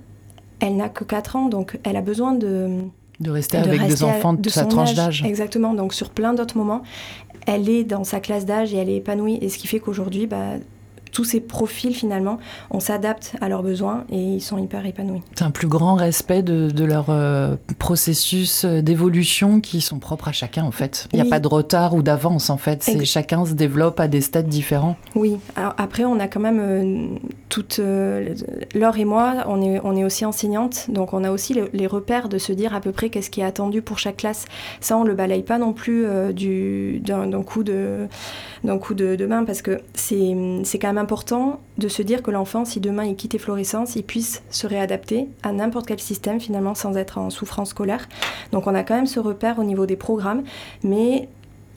elle 0.60 0.76
n'a 0.76 0.88
que 0.88 1.04
4 1.04 1.36
ans, 1.36 1.48
donc 1.48 1.78
elle 1.84 1.96
a 1.96 2.02
besoin 2.02 2.32
de... 2.32 2.80
De 3.20 3.30
rester 3.30 3.58
avec 3.58 3.86
des 3.86 4.02
enfants 4.02 4.32
de, 4.32 4.48
sa 4.48 4.64
tranche 4.64 4.94
d'âge. 4.94 5.22
Exactement, 5.24 5.74
donc 5.74 5.94
sur 5.94 6.10
plein 6.10 6.34
d'autres 6.34 6.56
moments, 6.56 6.82
elle 7.46 7.68
est 7.68 7.84
dans 7.84 8.02
sa 8.02 8.18
classe 8.18 8.44
d'âge 8.44 8.74
et 8.74 8.78
elle 8.78 8.88
est 8.88 8.96
épanouie. 8.96 9.38
Et 9.40 9.50
ce 9.50 9.58
qui 9.58 9.68
fait 9.68 9.78
qu'aujourd'hui, 9.78 10.26
bah, 10.26 10.54
tous 11.14 11.24
ces 11.24 11.40
profils, 11.40 11.94
finalement, 11.94 12.38
on 12.70 12.80
s'adapte 12.80 13.36
à 13.40 13.48
leurs 13.48 13.62
besoins 13.62 14.04
et 14.10 14.18
ils 14.18 14.40
sont 14.40 14.58
hyper 14.58 14.84
épanouis. 14.84 15.22
C'est 15.34 15.44
un 15.44 15.52
plus 15.52 15.68
grand 15.68 15.94
respect 15.94 16.42
de, 16.42 16.84
leur 16.84 17.06
euh, 17.08 17.54
processus 17.78 18.64
d'évolution 18.64 19.60
qui 19.60 19.80
sont 19.80 20.00
propres 20.00 20.28
à 20.28 20.32
chacun, 20.32 20.64
en 20.64 20.72
fait. 20.72 21.08
Il 21.12 21.22
n'y 21.22 21.26
a 21.26 21.30
pas 21.30 21.38
de 21.38 21.46
retard 21.46 21.94
ou 21.94 22.02
d'avance, 22.02 22.50
en 22.50 22.56
fait. 22.56 22.82
C'est 22.82 23.04
chacun 23.04 23.46
se 23.46 23.52
développe 23.52 24.00
à 24.00 24.08
des 24.08 24.20
stades 24.20 24.48
différents. 24.48 24.96
Oui. 25.14 25.38
Alors, 25.54 25.74
après, 25.78 26.04
on 26.04 26.18
a 26.18 26.26
quand 26.26 26.40
même 26.40 26.60
euh, 26.60 27.06
toute... 27.48 27.78
Euh, 27.78 28.34
Laure 28.74 28.98
et 28.98 29.04
moi, 29.04 29.44
on 29.46 29.62
est, 29.62 29.80
on 29.84 29.96
est 29.96 30.04
aussi 30.04 30.24
enseignantes, 30.24 30.86
donc 30.88 31.12
on 31.12 31.22
a 31.22 31.30
aussi 31.30 31.56
les 31.72 31.86
repères 31.86 32.28
de 32.28 32.38
se 32.38 32.52
dire 32.52 32.74
à 32.74 32.80
peu 32.80 32.90
près 32.90 33.08
qu'est-ce 33.08 33.30
qui 33.30 33.40
est 33.40 33.44
attendu 33.44 33.82
pour 33.82 33.98
chaque 33.98 34.16
classe. 34.16 34.46
Ça, 34.80 34.98
on 34.98 35.04
le 35.04 35.14
balaye 35.14 35.44
pas 35.44 35.58
non 35.58 35.72
plus 35.72 36.04
d'un 37.00 37.42
coup 37.42 37.62
de 37.62 38.08
d'un 38.64 38.78
coup 38.78 38.94
de, 38.94 39.14
de, 39.14 39.26
main 39.26 39.44
parce 39.44 39.62
que 39.62 39.80
c'est 39.94 40.78
quand 40.78 40.88
même 40.88 41.03
important 41.04 41.60
de 41.76 41.88
se 41.88 42.00
dire 42.00 42.22
que 42.22 42.30
l'enfant, 42.30 42.64
si 42.64 42.80
demain 42.80 43.04
il 43.04 43.14
quitte 43.14 43.34
Efflorescence, 43.34 43.94
il 43.94 44.04
puisse 44.04 44.42
se 44.48 44.66
réadapter 44.66 45.28
à 45.42 45.52
n'importe 45.52 45.86
quel 45.86 46.00
système 46.00 46.40
finalement 46.40 46.74
sans 46.74 46.96
être 46.96 47.18
en 47.18 47.28
souffrance 47.28 47.70
scolaire. 47.70 48.08
Donc 48.52 48.66
on 48.66 48.74
a 48.74 48.82
quand 48.82 48.94
même 48.94 49.06
ce 49.06 49.20
repère 49.20 49.58
au 49.58 49.64
niveau 49.64 49.84
des 49.84 49.96
programmes, 49.96 50.44
mais 50.82 51.28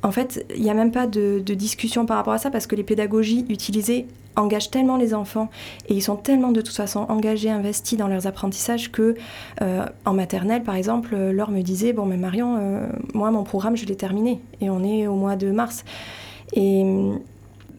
en 0.01 0.11
fait, 0.11 0.45
il 0.55 0.61
n'y 0.61 0.69
a 0.69 0.73
même 0.73 0.91
pas 0.91 1.07
de, 1.07 1.39
discussion 1.39 2.05
par 2.05 2.15
rapport 2.15 2.33
à 2.33 2.37
ça 2.37 2.49
parce 2.49 2.67
que 2.67 2.75
les 2.75 2.83
pédagogies 2.83 3.45
utilisées 3.49 4.07
engagent 4.37 4.71
tellement 4.71 4.95
les 4.95 5.13
enfants 5.13 5.49
et 5.89 5.95
ils 5.95 6.01
sont 6.01 6.15
tellement 6.15 6.51
de 6.51 6.61
toute 6.61 6.75
façon 6.75 7.01
engagés, 7.09 7.49
investis 7.49 7.97
dans 7.97 8.07
leurs 8.07 8.27
apprentissages 8.27 8.91
que 8.91 9.15
euh, 9.61 9.85
en 10.05 10.13
maternelle, 10.13 10.63
par 10.63 10.75
exemple, 10.75 11.15
Laure 11.15 11.51
me 11.51 11.61
disait 11.61 11.91
bon, 11.91 12.05
mais 12.05 12.17
Marion, 12.17 12.55
euh, 12.57 12.87
moi 13.13 13.31
mon 13.31 13.43
programme 13.43 13.75
je 13.75 13.85
l'ai 13.85 13.97
terminé 13.97 14.39
et 14.61 14.69
on 14.69 14.83
est 14.83 15.07
au 15.07 15.15
mois 15.15 15.35
de 15.35 15.51
mars. 15.51 15.83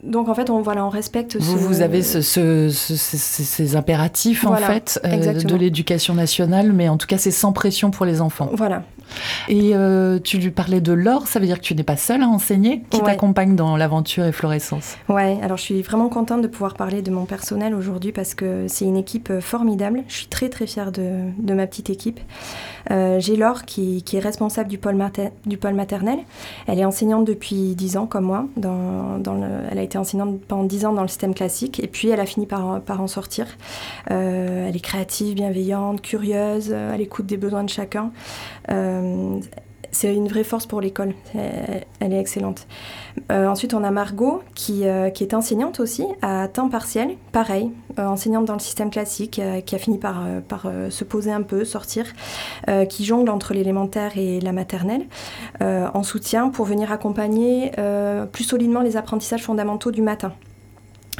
Donc 0.02 0.28
en 0.28 0.34
fait, 0.34 0.50
on, 0.50 0.62
voilà, 0.62 0.84
on 0.84 0.90
respecte. 0.90 1.36
Vous, 1.36 1.58
vous 1.58 1.82
avez 1.82 2.02
ce, 2.02 2.20
ces 2.70 3.76
impératifs 3.76 4.46
en 4.46 4.56
fait 4.56 5.00
euh, 5.04 5.32
de 5.32 5.56
l'éducation 5.56 6.14
nationale, 6.14 6.72
mais 6.72 6.88
en 6.88 6.96
tout 6.96 7.06
cas, 7.06 7.18
c'est 7.18 7.30
sans 7.30 7.52
pression 7.52 7.90
pour 7.90 8.06
les 8.06 8.20
enfants. 8.20 8.50
Voilà. 8.52 8.82
Et 9.48 9.74
euh, 9.74 10.18
tu 10.18 10.38
lui 10.38 10.50
parlais 10.50 10.80
de 10.80 10.92
l'or, 10.92 11.26
ça 11.26 11.40
veut 11.40 11.46
dire 11.46 11.58
que 11.58 11.64
tu 11.64 11.74
n'es 11.74 11.82
pas 11.82 11.96
seule 11.96 12.22
à 12.22 12.28
enseigner, 12.28 12.82
qui 12.90 13.00
t'accompagne 13.00 13.56
dans 13.56 13.76
l'aventure 13.76 14.24
et 14.24 14.32
Florescence? 14.32 14.96
Ouais, 15.08 15.38
alors 15.42 15.56
je 15.56 15.62
suis 15.62 15.82
vraiment 15.82 16.08
contente 16.08 16.42
de 16.42 16.46
pouvoir 16.46 16.74
parler 16.74 17.02
de 17.02 17.10
mon 17.10 17.24
personnel 17.24 17.74
aujourd'hui 17.74 18.12
parce 18.12 18.34
que 18.34 18.66
c'est 18.68 18.84
une 18.84 18.96
équipe 18.96 19.30
euh, 19.30 19.40
formidable. 19.40 20.02
Je 20.08 20.14
suis 20.14 20.26
très 20.26 20.48
très 20.48 20.66
fière 20.66 20.92
de, 20.92 21.30
de 21.38 21.54
ma 21.54 21.66
petite 21.66 21.90
équipe. 21.90 22.20
Euh, 22.90 23.20
J'ai 23.20 23.36
Laure 23.36 23.64
qui, 23.64 24.02
qui, 24.02 24.16
est 24.16 24.20
responsable 24.20 24.68
du 24.68 24.78
pôle, 24.78 24.96
du 25.46 25.58
pôle 25.58 25.74
maternel. 25.74 26.18
Elle 26.66 26.78
est 26.78 26.84
enseignante 26.84 27.24
depuis 27.24 27.74
10 27.74 27.96
ans 27.96 28.06
comme 28.06 28.24
moi. 28.24 28.46
Dans, 28.56 29.18
dans 29.18 29.34
le, 29.34 29.46
elle 29.70 29.78
a 29.78 29.82
été 29.88 29.98
enseignante 29.98 30.40
pendant 30.46 30.64
10 30.64 30.86
ans 30.86 30.92
dans 30.92 31.02
le 31.02 31.08
système 31.08 31.34
classique 31.34 31.80
et 31.80 31.88
puis 31.88 32.08
elle 32.08 32.20
a 32.20 32.26
fini 32.26 32.46
par, 32.46 32.82
en 32.88 33.06
sortir. 33.06 33.46
Euh, 34.10 34.68
elle 34.68 34.76
est 34.76 34.80
créative, 34.80 35.34
bienveillante, 35.34 36.00
curieuse, 36.02 36.72
à 36.72 36.96
l'écoute 36.96 37.26
des 37.26 37.36
besoins 37.36 37.64
de 37.64 37.70
chacun. 37.70 38.12
Euh, 38.70 39.40
c'est 39.90 40.14
une 40.14 40.28
vraie 40.28 40.44
force 40.44 40.66
pour 40.66 40.80
l'école. 40.80 41.14
Elle 41.34 42.12
est 42.12 42.20
excellente. 42.20 42.66
Euh, 43.32 43.46
ensuite, 43.46 43.74
on 43.74 43.82
a 43.84 43.90
Margot 43.90 44.42
qui, 44.54 44.86
euh, 44.86 45.10
qui, 45.10 45.24
est 45.24 45.34
enseignante 45.34 45.80
aussi 45.80 46.04
à 46.22 46.48
temps 46.48 46.68
partiel. 46.68 47.16
Pareil, 47.32 47.70
enseignante 47.96 48.44
dans 48.44 48.54
le 48.54 48.60
système 48.60 48.90
classique, 48.90 49.40
qui 49.64 49.74
a 49.74 49.78
fini 49.78 49.98
par, 49.98 50.24
par 50.48 50.70
se 50.90 51.04
poser 51.04 51.32
un 51.32 51.42
peu, 51.42 51.64
sortir, 51.64 52.06
qui 52.88 53.04
jongle 53.04 53.30
entre 53.30 53.54
l'élémentaire 53.54 54.16
et 54.16 54.40
la 54.40 54.52
maternelle 54.52 55.06
en 55.60 56.02
soutien 56.02 56.48
pour 56.50 56.64
venir 56.64 56.92
accompagner 56.92 57.72
plus 58.32 58.44
solidement 58.44 58.80
les 58.80 58.96
apprentissages 58.96 59.42
fondamentaux 59.42 59.90
du 59.90 60.02
matin. 60.02 60.32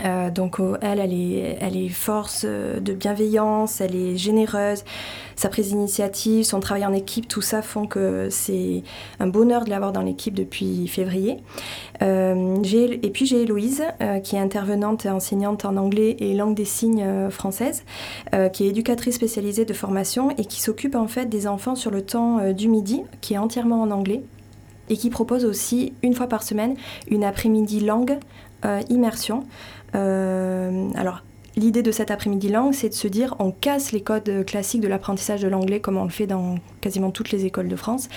Euh, 0.05 0.31
donc 0.31 0.61
oh, 0.61 0.77
elle, 0.81 1.01
elle 1.01 1.77
est, 1.77 1.89
force 1.89 2.43
euh, 2.45 2.81
de 2.81 2.93
bienveillance, 2.93 3.81
elle 3.81 3.97
est 3.97 4.17
généreuse, 4.17 4.85
sa 5.37 5.49
prise 5.49 5.69
d'initiative, 5.69 6.45
son 6.45 6.61
travail 6.61 6.87
en 6.87 6.93
équipe, 6.93 7.29
tout 7.29 7.41
ça 7.41 7.63
font 7.63 7.87
que 7.87 8.29
c'est 8.31 8.83
un 9.21 9.27
bonheur 9.27 9.65
de 9.65 9.71
l'avoir 9.71 9.93
dans 9.93 10.03
l'équipe 10.03 10.35
depuis 10.35 10.89
février. 10.89 11.39
Euh, 12.03 12.57
et 12.65 13.11
puis 13.11 13.27
j'ai 13.27 13.43
Héloïse, 13.43 13.85
qui 14.25 14.37
est 14.37 14.41
intervenante 14.41 15.07
et 15.07 15.11
enseignante 15.11 15.65
en 15.65 15.77
anglais 15.77 16.17
et 16.19 16.35
langue 16.35 16.55
des 16.55 16.65
signes 16.65 17.31
française, 17.31 17.85
qui 18.53 18.65
est 18.65 18.69
éducatrice 18.69 19.15
spécialisée 19.15 19.65
de 19.65 19.73
formation 19.73 20.31
et 20.33 20.45
qui 20.45 20.61
s'occupe 20.61 20.95
en 20.95 21.09
fait 21.09 21.27
des 21.27 21.47
enfants 21.47 21.75
sur 21.75 21.91
le 21.91 22.03
temps 22.03 22.53
du 22.53 22.69
midi, 22.69 23.03
qui 23.21 23.35
est 23.35 23.39
entièrement 23.39 23.83
en 23.83 23.91
anglais 23.91 24.23
et 24.91 24.97
qui 24.97 25.11
propose 25.11 25.45
aussi 25.45 25.93
une 26.03 26.15
fois 26.15 26.27
par 26.27 26.43
semaine 26.43 26.75
une 27.11 27.25
après-midi 27.25 27.81
langue 27.81 28.19
immersion 28.89 29.41
euh, 29.41 29.43
alors, 29.95 31.23
L'idée 31.59 31.83
de 31.83 31.91
cet 31.91 32.13
après-midi 32.13 32.51
langue, 32.51 32.73
c'est 32.73 32.91
de 32.91 32.95
se 32.95 33.09
dire 33.09 33.35
on 33.41 33.51
casse 33.51 33.91
les 33.91 34.01
codes 34.01 34.45
classiques 34.47 34.81
de 34.81 34.87
l'apprentissage 34.87 35.41
de 35.41 35.49
l'anglais 35.49 35.81
comme 35.81 35.97
on 35.97 36.05
le 36.05 36.11
fait 36.11 36.29
dans 36.29 36.55
quasiment 36.81 37.11
toutes 37.11 37.33
les 37.33 37.47
écoles 37.47 37.67
de 37.67 37.75
France 37.75 38.09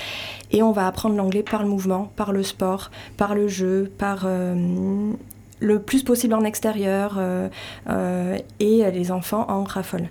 et 0.51 0.61
on 0.61 0.71
va 0.71 0.85
apprendre 0.85 1.15
l'anglais 1.15 1.41
par 1.41 1.63
le 1.63 1.69
mouvement, 1.69 2.11
par 2.15 2.33
le 2.33 2.43
sport, 2.43 2.91
par 3.17 3.33
le 3.33 3.47
jeu, 3.47 3.91
par 3.97 4.25
euh, 4.25 5.11
le 5.59 5.81
plus 5.81 6.03
possible 6.03 6.35
en 6.35 6.43
extérieur 6.43 7.15
euh, 7.17 8.37
et 8.59 8.91
les 8.91 9.11
enfants 9.11 9.47
en 9.49 9.63
raffolent. 9.63 10.09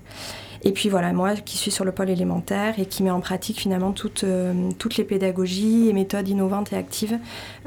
Et 0.62 0.72
puis 0.72 0.88
voilà, 0.88 1.12
moi 1.12 1.34
qui 1.36 1.56
suis 1.56 1.70
sur 1.70 1.84
le 1.84 1.92
pôle 1.92 2.10
élémentaire 2.10 2.74
et 2.78 2.84
qui 2.84 3.02
met 3.02 3.10
en 3.10 3.20
pratique 3.20 3.58
finalement 3.58 3.92
toutes, 3.92 4.24
euh, 4.24 4.52
toutes 4.78 4.96
les 4.96 5.04
pédagogies 5.04 5.88
et 5.88 5.92
méthodes 5.92 6.28
innovantes 6.28 6.72
et 6.72 6.76
actives 6.76 7.18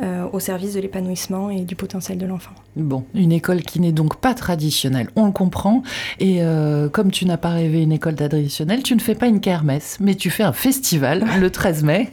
euh, 0.02 0.26
au 0.32 0.40
service 0.40 0.76
de 0.76 0.80
l'épanouissement 0.80 1.50
et 1.50 1.62
du 1.62 1.76
potentiel 1.76 2.18
de 2.18 2.26
l'enfant. 2.26 2.52
Bon, 2.76 3.04
une 3.16 3.32
école 3.32 3.62
qui 3.62 3.80
n'est 3.80 3.92
donc 3.92 4.18
pas 4.18 4.34
traditionnelle, 4.34 5.10
on 5.16 5.26
le 5.26 5.32
comprend. 5.32 5.82
Et 6.20 6.44
euh, 6.44 6.88
comme 6.90 7.12
tu 7.12 7.26
n'as 7.26 7.38
pas 7.38 7.50
rêvé 7.50 7.82
une 7.82 7.92
école 7.92 8.16
traditionnelle, 8.16 8.84
tu 8.84 8.96
ne 8.96 9.00
fais 9.00 9.16
pas 9.16 9.28
une 9.28 9.40
kermesse, 9.40 9.98
mais 10.00 10.16
tu 10.16 10.30
fais 10.30 10.44
un 10.44 10.54
festival 10.54 11.26
le 11.40 11.50
13 11.50 11.84
mai, 11.84 12.12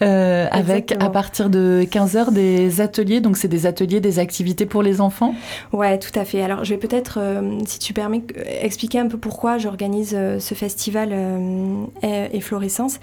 avec 0.00 0.92
à 1.00 1.10
partir 1.10 1.50
de 1.50 1.84
15h 1.90 2.32
des 2.32 2.80
ateliers. 2.80 3.20
Donc 3.20 3.36
c'est 3.36 3.48
des 3.48 3.66
ateliers, 3.66 4.00
des 4.00 4.18
activités 4.20 4.66
pour 4.66 4.82
les 4.82 5.00
enfants? 5.00 5.34
Ouais, 5.72 5.98
tout 5.98 6.16
à 6.18 6.24
fait. 6.24 6.42
Alors 6.42 6.64
je 6.64 6.74
vais 6.74 6.80
peut-être, 6.80 7.18
si 7.66 7.78
tu 7.78 7.92
permets, 7.92 8.22
expliquer 8.62 9.00
un 9.00 9.08
peu 9.08 9.18
pourquoi 9.18 9.58
je 9.58 9.68
organise 9.80 10.12
euh, 10.14 10.38
ce 10.38 10.54
festival 10.54 11.08
euh, 11.12 11.86
Efflorescence. 12.32 13.00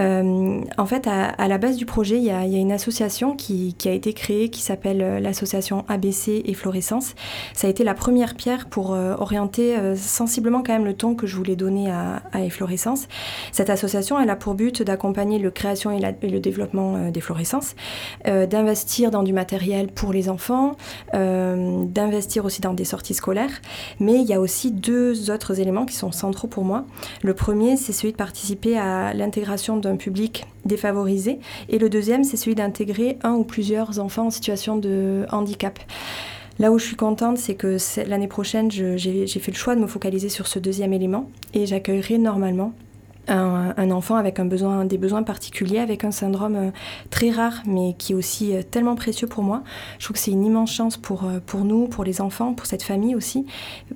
Euh, 0.00 0.60
en 0.78 0.86
fait, 0.86 1.06
à, 1.06 1.48
la 1.48 1.58
base 1.58 1.76
du 1.76 1.84
projet, 1.84 2.16
il 2.16 2.24
y 2.24 2.30
a, 2.30 2.44
une 2.44 2.72
association 2.72 3.36
qui, 3.36 3.76
a 3.84 3.90
été 3.90 4.14
créée 4.14 4.48
qui 4.48 4.62
s'appelle 4.62 5.22
l'association 5.22 5.84
ABC 5.88 6.42
Efflorescence. 6.46 7.14
Ça 7.52 7.66
a 7.66 7.70
été 7.70 7.84
la 7.84 7.94
première 7.94 8.34
pierre 8.34 8.66
pour 8.66 8.90
orienter 8.90 9.76
sensiblement 9.96 10.62
quand 10.62 10.72
même 10.72 10.84
le 10.84 10.94
ton 10.94 11.14
que 11.14 11.26
je 11.26 11.36
voulais 11.36 11.56
donner 11.56 11.90
à, 11.90 12.22
à 12.32 12.42
Efflorescence. 12.42 13.06
Cette 13.52 13.70
association, 13.70 14.18
elle 14.18 14.30
a 14.30 14.36
pour 14.36 14.54
but 14.54 14.82
d'accompagner 14.82 15.38
le 15.38 15.50
création 15.50 15.90
et, 15.90 16.00
le 16.00 16.40
développement 16.40 17.10
d'Efflorescence, 17.10 17.74
d'investir 18.24 19.10
dans 19.10 19.22
du 19.22 19.32
matériel 19.32 19.88
pour 19.88 20.12
les 20.12 20.28
enfants, 20.28 20.76
d'investir 21.12 22.44
aussi 22.44 22.60
dans 22.60 22.74
des 22.74 22.84
sorties 22.84 23.14
scolaires. 23.14 23.60
Mais 24.00 24.14
il 24.14 24.26
y 24.26 24.34
a 24.34 24.40
aussi 24.40 24.70
deux 24.70 25.30
autres 25.30 25.60
éléments 25.60 25.86
qui 25.86 25.96
sont 25.96 26.13
centraux 26.14 26.48
pour 26.48 26.64
moi. 26.64 26.84
Le 27.22 27.34
premier, 27.34 27.76
c'est 27.76 27.92
celui 27.92 28.12
de 28.12 28.16
participer 28.16 28.78
à 28.78 29.12
l'intégration 29.14 29.76
d'un 29.76 29.96
public 29.96 30.46
défavorisé. 30.64 31.38
Et 31.68 31.78
le 31.78 31.88
deuxième, 31.88 32.24
c'est 32.24 32.36
celui 32.36 32.54
d'intégrer 32.54 33.18
un 33.22 33.32
ou 33.32 33.44
plusieurs 33.44 33.98
enfants 33.98 34.26
en 34.26 34.30
situation 34.30 34.76
de 34.76 35.26
handicap. 35.30 35.78
Là 36.58 36.70
où 36.70 36.78
je 36.78 36.84
suis 36.84 36.96
contente, 36.96 37.38
c'est 37.38 37.56
que 37.56 37.76
l'année 38.08 38.28
prochaine, 38.28 38.70
j'ai 38.70 39.26
fait 39.26 39.50
le 39.50 39.56
choix 39.56 39.74
de 39.74 39.80
me 39.80 39.86
focaliser 39.86 40.28
sur 40.28 40.46
ce 40.46 40.58
deuxième 40.58 40.92
élément 40.92 41.28
et 41.52 41.66
j'accueillerai 41.66 42.18
normalement 42.18 42.72
un, 43.28 43.90
enfant 43.90 44.16
avec 44.16 44.40
des 44.40 44.98
besoins 44.98 45.22
particuliers, 45.22 45.78
avec 45.78 46.04
un 46.04 46.10
syndrome 46.10 46.56
euh, 46.56 46.70
très 47.10 47.30
rare, 47.30 47.62
mais 47.66 47.94
qui 47.98 48.12
est 48.12 48.14
aussi 48.14 48.54
euh, 48.54 48.62
tellement 48.62 48.94
précieux 48.94 49.26
pour 49.26 49.42
moi. 49.42 49.62
Je 49.98 50.04
trouve 50.04 50.14
que 50.14 50.22
c'est 50.22 50.30
une 50.30 50.44
immense 50.44 50.72
chance 50.72 50.96
pour, 50.96 51.24
euh, 51.24 51.40
pour 51.44 51.64
nous, 51.64 51.86
pour 51.86 52.04
les 52.04 52.20
enfants, 52.20 52.54
pour 52.54 52.66
cette 52.66 52.82
famille 52.82 53.14
aussi, 53.14 53.46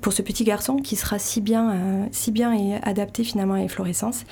pour 0.01 0.13
ce 0.13 0.23
petit 0.23 0.45
garçon 0.45 0.77
qui 0.77 0.97
sera 0.97 1.19
si 1.19 1.41
bien, 1.41 2.09
si 2.13 2.31
bien 2.31 2.53
et 2.55 2.77
adapté 2.83 3.25
finalement 3.25 3.55
à 3.55 3.59
l'efflorescence. 3.59 4.25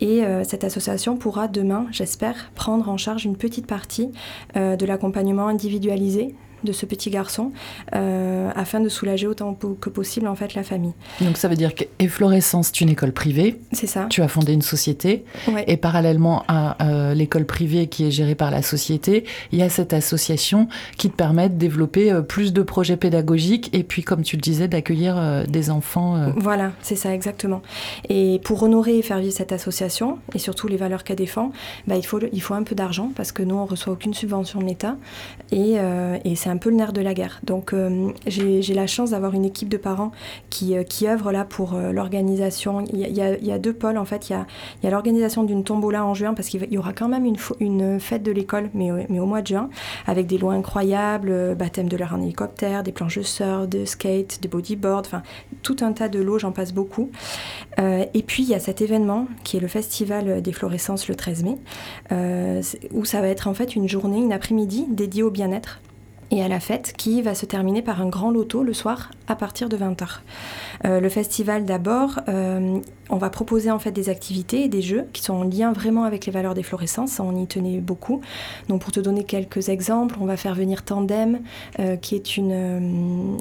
Et 0.00 0.22
cette 0.44 0.64
association 0.64 1.16
pourra 1.16 1.48
demain, 1.48 1.86
j'espère, 1.90 2.50
prendre 2.54 2.88
en 2.88 2.96
charge 2.96 3.24
une 3.24 3.36
petite 3.36 3.66
partie 3.66 4.10
de 4.54 4.84
l'accompagnement 4.86 5.48
individualisé 5.48 6.34
de 6.64 6.72
ce 6.72 6.86
petit 6.86 7.10
garçon 7.10 7.52
euh, 7.94 8.50
afin 8.56 8.80
de 8.80 8.88
soulager 8.88 9.26
autant 9.26 9.54
que 9.54 9.88
possible 9.88 10.26
en 10.26 10.34
fait 10.34 10.54
la 10.54 10.62
famille. 10.62 10.94
Donc 11.20 11.36
ça 11.36 11.48
veut 11.48 11.56
dire 11.56 11.74
qu'Efflorescence, 11.74 12.68
c'est 12.68 12.80
une 12.80 12.88
école 12.88 13.12
privée. 13.12 13.60
C'est 13.72 13.86
ça. 13.86 14.06
Tu 14.10 14.22
as 14.22 14.28
fondé 14.28 14.52
une 14.52 14.62
société 14.62 15.24
et 15.66 15.76
parallèlement 15.76 16.44
à 16.48 16.82
euh, 16.84 17.14
l'école 17.14 17.44
privée 17.44 17.86
qui 17.86 18.06
est 18.06 18.10
gérée 18.10 18.34
par 18.34 18.50
la 18.50 18.62
société, 18.62 19.24
il 19.52 19.58
y 19.58 19.62
a 19.62 19.68
cette 19.68 19.92
association 19.92 20.68
qui 20.96 21.10
te 21.10 21.16
permet 21.16 21.48
de 21.48 21.54
développer 21.54 22.10
euh, 22.10 22.22
plus 22.22 22.52
de 22.52 22.62
projets 22.62 22.96
pédagogiques 22.96 23.70
et 23.72 23.84
puis 23.84 24.02
comme 24.02 24.22
tu 24.22 24.36
le 24.36 24.40
disais 24.40 24.68
d'accueillir 24.68 25.44
des 25.48 25.70
enfants. 25.70 26.32
Voilà, 26.36 26.72
c'est 26.82 26.96
ça 26.96 27.14
exactement. 27.14 27.62
Et 28.08 28.40
pour 28.44 28.62
honorer 28.62 28.98
et 28.98 29.02
faire 29.02 29.18
vivre 29.18 29.32
cette 29.32 29.52
association 29.52 30.18
et 30.34 30.38
surtout 30.38 30.68
les 30.68 30.76
valeurs 30.76 31.04
qu'elle 31.04 31.16
défend, 31.16 31.52
bah, 31.86 31.96
il, 31.96 32.04
faut, 32.04 32.20
il 32.32 32.42
faut 32.42 32.54
un 32.54 32.62
peu 32.62 32.74
d'argent 32.74 33.12
parce 33.14 33.32
que 33.32 33.42
nous 33.42 33.56
on 33.56 33.66
reçoit 33.66 33.92
aucune 33.92 34.14
subvention 34.14 34.60
de 34.60 34.64
l'État 34.64 34.96
et, 35.52 35.74
et 36.24 36.36
c'est 36.36 36.50
un 36.54 36.58
peu 36.58 36.70
le 36.70 36.76
nerf 36.76 36.92
de 36.92 37.00
la 37.00 37.14
guerre. 37.14 37.40
Donc 37.42 37.72
euh, 37.72 38.12
j'ai 38.26 38.74
la 38.74 38.86
chance 38.86 39.10
d'avoir 39.10 39.34
une 39.34 39.44
équipe 39.44 39.68
de 39.68 39.76
parents 39.76 40.12
qui, 40.50 40.76
euh, 40.76 40.84
qui 40.84 41.08
œuvrent 41.08 41.32
là 41.32 41.44
pour 41.44 41.74
euh, 41.74 41.92
l'organisation. 41.92 42.84
Il, 42.92 43.00
y 43.00 43.52
a 43.52 43.58
deux 43.58 43.72
pôles 43.72 43.98
en 43.98 44.04
fait. 44.04 44.30
Il 44.30 44.32
y 44.34 44.86
a, 44.86 44.90
l'organisation 44.90 45.42
d'une 45.42 45.64
tombola 45.64 46.04
en 46.04 46.14
juin 46.14 46.34
parce 46.34 46.48
qu'il 46.48 46.72
y 46.72 46.78
aura 46.78 46.92
quand 46.92 47.08
même 47.08 47.26
une, 47.60 48.00
fête 48.00 48.22
de 48.22 48.30
l'école, 48.30 48.70
mais, 48.74 48.90
au 48.92 49.26
mois 49.26 49.42
de 49.42 49.48
juin, 49.48 49.68
avec 50.06 50.26
des 50.26 50.38
lois 50.38 50.54
incroyables, 50.54 51.54
baptême 51.56 51.88
de 51.88 51.96
l'air 51.96 52.14
en 52.14 52.22
hélicoptère, 52.22 52.82
des 52.82 52.92
planches 52.92 53.18
de 53.18 53.22
surf, 53.22 53.68
de 53.68 53.84
skate, 53.84 54.40
des 54.40 54.48
bodyboard, 54.48 55.06
enfin 55.06 55.22
tout 55.62 55.76
un 55.80 55.92
tas 55.92 56.08
de 56.08 56.20
lots, 56.20 56.38
j'en 56.38 56.52
passe 56.52 56.72
beaucoup. 56.72 57.10
et 57.78 58.22
puis 58.26 58.44
il 58.44 58.48
y 58.48 58.54
a 58.54 58.60
cet 58.60 58.80
événement 58.80 59.26
qui 59.42 59.56
est 59.56 59.60
le 59.60 59.68
festival 59.68 60.42
des 60.42 60.52
florescences 60.52 61.08
le 61.08 61.14
13 61.14 61.44
mai, 61.44 61.58
où 62.92 63.04
ça 63.04 63.20
va 63.20 63.28
être 63.28 63.48
en 63.48 63.54
fait 63.54 63.74
une 63.74 63.88
journée, 63.88 64.18
une 64.18 64.32
après-midi 64.32 64.86
dédiée 64.88 65.22
au 65.22 65.30
bien-être 65.30 65.80
et 66.34 66.42
à 66.42 66.48
la 66.48 66.58
fête 66.58 66.94
qui 66.96 67.22
va 67.22 67.34
se 67.34 67.46
terminer 67.46 67.80
par 67.80 68.02
un 68.02 68.08
grand 68.08 68.32
loto 68.32 68.64
le 68.64 68.72
soir 68.72 69.10
à 69.28 69.36
partir 69.36 69.68
de 69.68 69.76
20h. 69.76 70.18
Euh, 70.86 71.00
le 71.00 71.08
festival 71.08 71.64
d'abord, 71.64 72.20
euh, 72.28 72.78
on 73.08 73.16
va 73.16 73.30
proposer 73.30 73.70
en 73.70 73.78
fait 73.78 73.90
des 73.90 74.08
activités 74.08 74.64
et 74.64 74.68
des 74.68 74.82
jeux 74.82 75.06
qui 75.12 75.22
sont 75.22 75.34
en 75.34 75.44
lien 75.44 75.72
vraiment 75.72 76.04
avec 76.04 76.26
les 76.26 76.32
valeurs 76.32 76.54
des 76.54 76.62
florescences, 76.62 77.20
on 77.20 77.36
y 77.36 77.46
tenait 77.46 77.80
beaucoup. 77.80 78.20
Donc 78.68 78.82
pour 78.82 78.92
te 78.92 79.00
donner 79.00 79.24
quelques 79.24 79.68
exemples, 79.68 80.16
on 80.20 80.26
va 80.26 80.36
faire 80.36 80.54
venir 80.54 80.84
Tandem, 80.84 81.40
euh, 81.78 81.96
qui 81.96 82.16
est 82.16 82.36
une, 82.36 83.38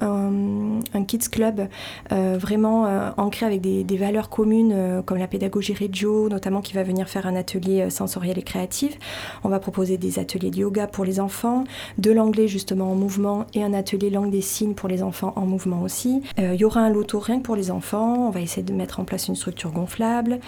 un, 0.00 1.04
kids 1.04 1.28
club 1.30 1.68
vraiment 2.10 3.12
ancré 3.16 3.46
avec 3.46 3.60
des, 3.60 3.96
valeurs 3.96 4.28
communes 4.28 5.02
comme 5.04 5.18
la 5.18 5.26
pédagogie 5.26 5.74
Reggio, 5.74 6.28
notamment 6.28 6.60
qui 6.60 6.74
va 6.74 6.82
venir 6.82 7.08
faire 7.08 7.26
un 7.26 7.34
atelier 7.34 7.90
sensoriel 7.90 8.38
et 8.38 8.42
créatif. 8.42 8.98
On 9.42 9.48
va 9.48 9.58
proposer 9.58 9.96
des 9.96 10.18
ateliers 10.18 10.50
de 10.50 10.58
yoga 10.58 10.86
pour 10.86 11.04
les 11.04 11.18
enfants, 11.20 11.64
de 11.98 12.10
l'anglais 12.10 12.46
justement 12.46 12.92
en 12.92 12.94
mouvement 12.94 13.46
et 13.54 13.64
un 13.64 13.74
atelier 13.74 14.10
langue 14.10 14.30
des 14.30 14.42
signes 14.42 14.74
pour 14.74 14.88
les 14.88 15.02
enfants 15.02 15.32
en 15.36 15.46
mouvement 15.46 15.82
aussi. 15.82 15.97
Il 16.04 16.54
y 16.54 16.64
aura 16.64 16.80
un 16.80 16.90
loto 16.90 17.18
rien 17.18 17.38
que 17.38 17.44
pour 17.44 17.56
les 17.56 17.70
enfants 17.70 18.28
on 18.28 18.30
va 18.30 18.40
essayer 18.40 18.62
de 18.62 18.72
mettre 18.72 19.00
en 19.00 19.04
place 19.04 19.28
une 19.28 19.36
structure 19.36 19.70
gonflable. 19.70 20.38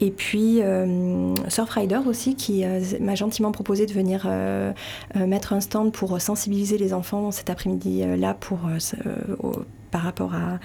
Et 0.00 0.10
puis 0.10 0.62
euh, 0.62 1.34
Surfrider 1.48 2.00
aussi 2.06 2.34
qui 2.34 2.64
euh, 2.64 2.80
m'a 3.00 3.14
gentiment 3.14 3.52
proposé 3.52 3.86
de 3.86 3.92
venir 3.92 4.24
euh, 4.26 4.72
mettre 5.14 5.52
un 5.52 5.60
stand 5.60 5.92
pour 5.92 6.20
sensibiliser 6.20 6.78
les 6.78 6.92
enfants 6.92 7.30
cet 7.30 7.50
après-midi-là 7.50 8.34
pour 8.34 8.60
par 9.90 10.02
rapport 10.02 10.32
à, 10.34 10.58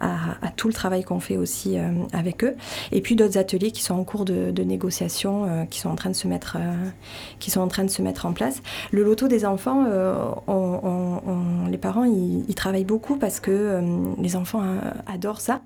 à, 0.00 0.48
tout 0.56 0.68
le 0.68 0.74
travail 0.74 1.04
qu'on 1.04 1.20
fait 1.20 1.36
aussi 1.36 1.78
euh, 1.78 1.90
avec 2.12 2.44
eux. 2.44 2.56
Et 2.90 3.00
puis 3.00 3.16
d'autres 3.16 3.38
ateliers 3.38 3.70
qui 3.70 3.82
sont 3.82 3.94
en 3.94 4.04
cours 4.04 4.24
de, 4.24 4.50
de 4.50 4.62
négociation, 4.62 5.44
euh, 5.44 5.64
qui 5.64 5.78
sont 5.78 5.88
en 5.88 5.94
train 5.94 6.10
de 6.10 6.16
se 6.16 6.26
mettre, 6.26 6.56
euh, 6.58 6.74
qui 7.38 7.50
sont 7.50 7.60
en 7.60 7.68
train 7.68 7.84
de 7.84 7.90
se 7.90 8.02
mettre 8.02 8.26
en 8.26 8.32
place. 8.32 8.62
Le 8.90 9.02
loto 9.02 9.28
des 9.28 9.44
enfants, 9.44 9.84
on, 10.46 11.66
les 11.70 11.78
parents, 11.78 12.04
ils, 12.04 12.54
travaillent 12.54 12.84
beaucoup 12.84 13.16
parce 13.16 13.40
que 13.40 13.80
les 14.20 14.36
enfants 14.36 14.62
adorent 15.06 15.40
ça. 15.40 15.62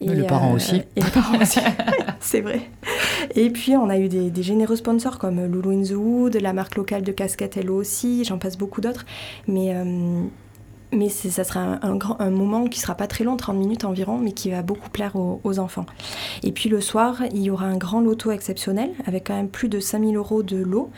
Et, 0.00 0.08
les 0.08 0.26
parents 0.26 0.52
aussi. 0.52 0.82
Et 0.96 1.00
les 1.00 1.10
parents 1.10 1.40
aussi, 1.40 1.60
c'est 2.20 2.40
vrai. 2.40 2.68
Et 3.34 3.48
puis 3.48 3.76
on 3.76 3.88
a 3.88 3.98
eu 3.98 4.08
des, 4.08 4.30
des, 4.30 4.42
généreux 4.42 4.76
sponsors 4.76 5.18
comme 5.18 5.46
Loulou 5.46 5.70
in 5.70 5.82
the 5.82 5.96
Wood, 5.96 6.36
la 6.36 6.52
marque 6.52 6.76
locale 6.76 7.02
de 7.02 7.12
casquettes 7.12 7.56
elle 7.56 7.70
aussi, 7.70 8.24
j'en 8.24 8.36
passe 8.36 8.58
beaucoup 8.58 8.80
d'autres. 8.82 9.06
Mais 9.46 9.74
mais 10.94 11.08
ça 11.08 11.44
sera 11.44 11.78
un, 11.82 12.30
moment 12.30 12.66
qui 12.66 12.80
sera 12.80 12.94
pas 12.94 13.06
très 13.06 13.24
long, 13.24 13.36
30 13.36 13.56
minutes 13.56 13.84
environ, 13.84 14.18
mais 14.18 14.32
qui 14.32 14.50
va 14.50 14.62
beaucoup 14.62 14.90
plaire 14.90 15.16
aux, 15.16 15.58
enfants. 15.58 15.86
Et 16.42 16.52
puis 16.52 16.68
le 16.68 16.80
soir, 16.80 17.22
il 17.32 17.42
y 17.42 17.50
aura 17.50 17.66
un 17.66 17.76
grand 17.76 18.00
loto 18.00 18.32
exceptionnel 18.32 18.90
avec 19.06 19.28
quand 19.28 19.34
même 19.34 19.48
plus 19.48 19.68
de 19.68 19.78
5000 19.78 20.16
euros 20.16 20.42
de 20.42 20.56
lot. 20.56 20.90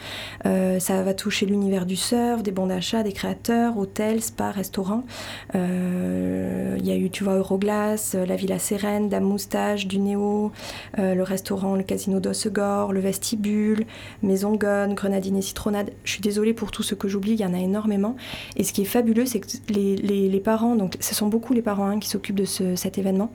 Euh, 0.46 0.78
ça 0.78 1.02
va 1.02 1.12
toucher 1.12 1.44
l'univers 1.46 1.84
du 1.84 1.96
surf, 1.96 2.42
des 2.42 2.52
bons 2.52 2.66
d'achat, 2.66 3.02
des 3.02 3.12
créateurs, 3.12 3.76
hôtels, 3.76 4.22
spas, 4.22 4.50
restaurants. 4.50 5.04
Euh, 5.54 6.76
il 6.78 6.86
y 6.86 6.90
a 6.90 6.96
eu, 6.96 7.10
tu 7.10 7.24
vois, 7.24 7.34
Euroglace, 7.34 8.14
la 8.14 8.36
Villa 8.36 8.58
Sérène, 8.58 9.08
Dame 9.08 9.24
Moustache, 9.24 9.86
du 9.86 9.98
Néo, 9.98 10.52
euh, 10.98 11.14
le 11.14 11.22
restaurant, 11.22 11.76
le 11.76 11.82
casino 11.82 12.20
d'Ossegor, 12.20 12.92
le 12.92 13.00
vestibule, 13.00 13.84
Maison 14.22 14.54
Gonne, 14.54 14.94
Grenadine 14.94 15.36
et 15.36 15.42
Citronade. 15.42 15.90
Je 16.04 16.12
suis 16.12 16.22
désolée 16.22 16.54
pour 16.54 16.70
tout 16.70 16.82
ce 16.82 16.94
que 16.94 17.08
j'oublie, 17.08 17.32
il 17.32 17.40
y 17.40 17.46
en 17.46 17.54
a 17.54 17.58
énormément. 17.58 18.16
Et 18.56 18.64
ce 18.64 18.72
qui 18.72 18.82
est 18.82 18.86
fabuleux, 18.86 19.26
c'est 19.26 19.40
que 19.40 19.46
les 19.68 19.85
les, 19.94 20.40
parents, 20.40 20.74
donc 20.74 20.96
ce 21.00 21.14
sont 21.14 21.28
beaucoup 21.28 21.52
les 21.52 21.62
parents 21.62 21.86
hein, 21.86 21.98
qui 22.00 22.08
s'occupent 22.08 22.36
de 22.36 22.44
cet 22.44 22.98
événement. 22.98 23.30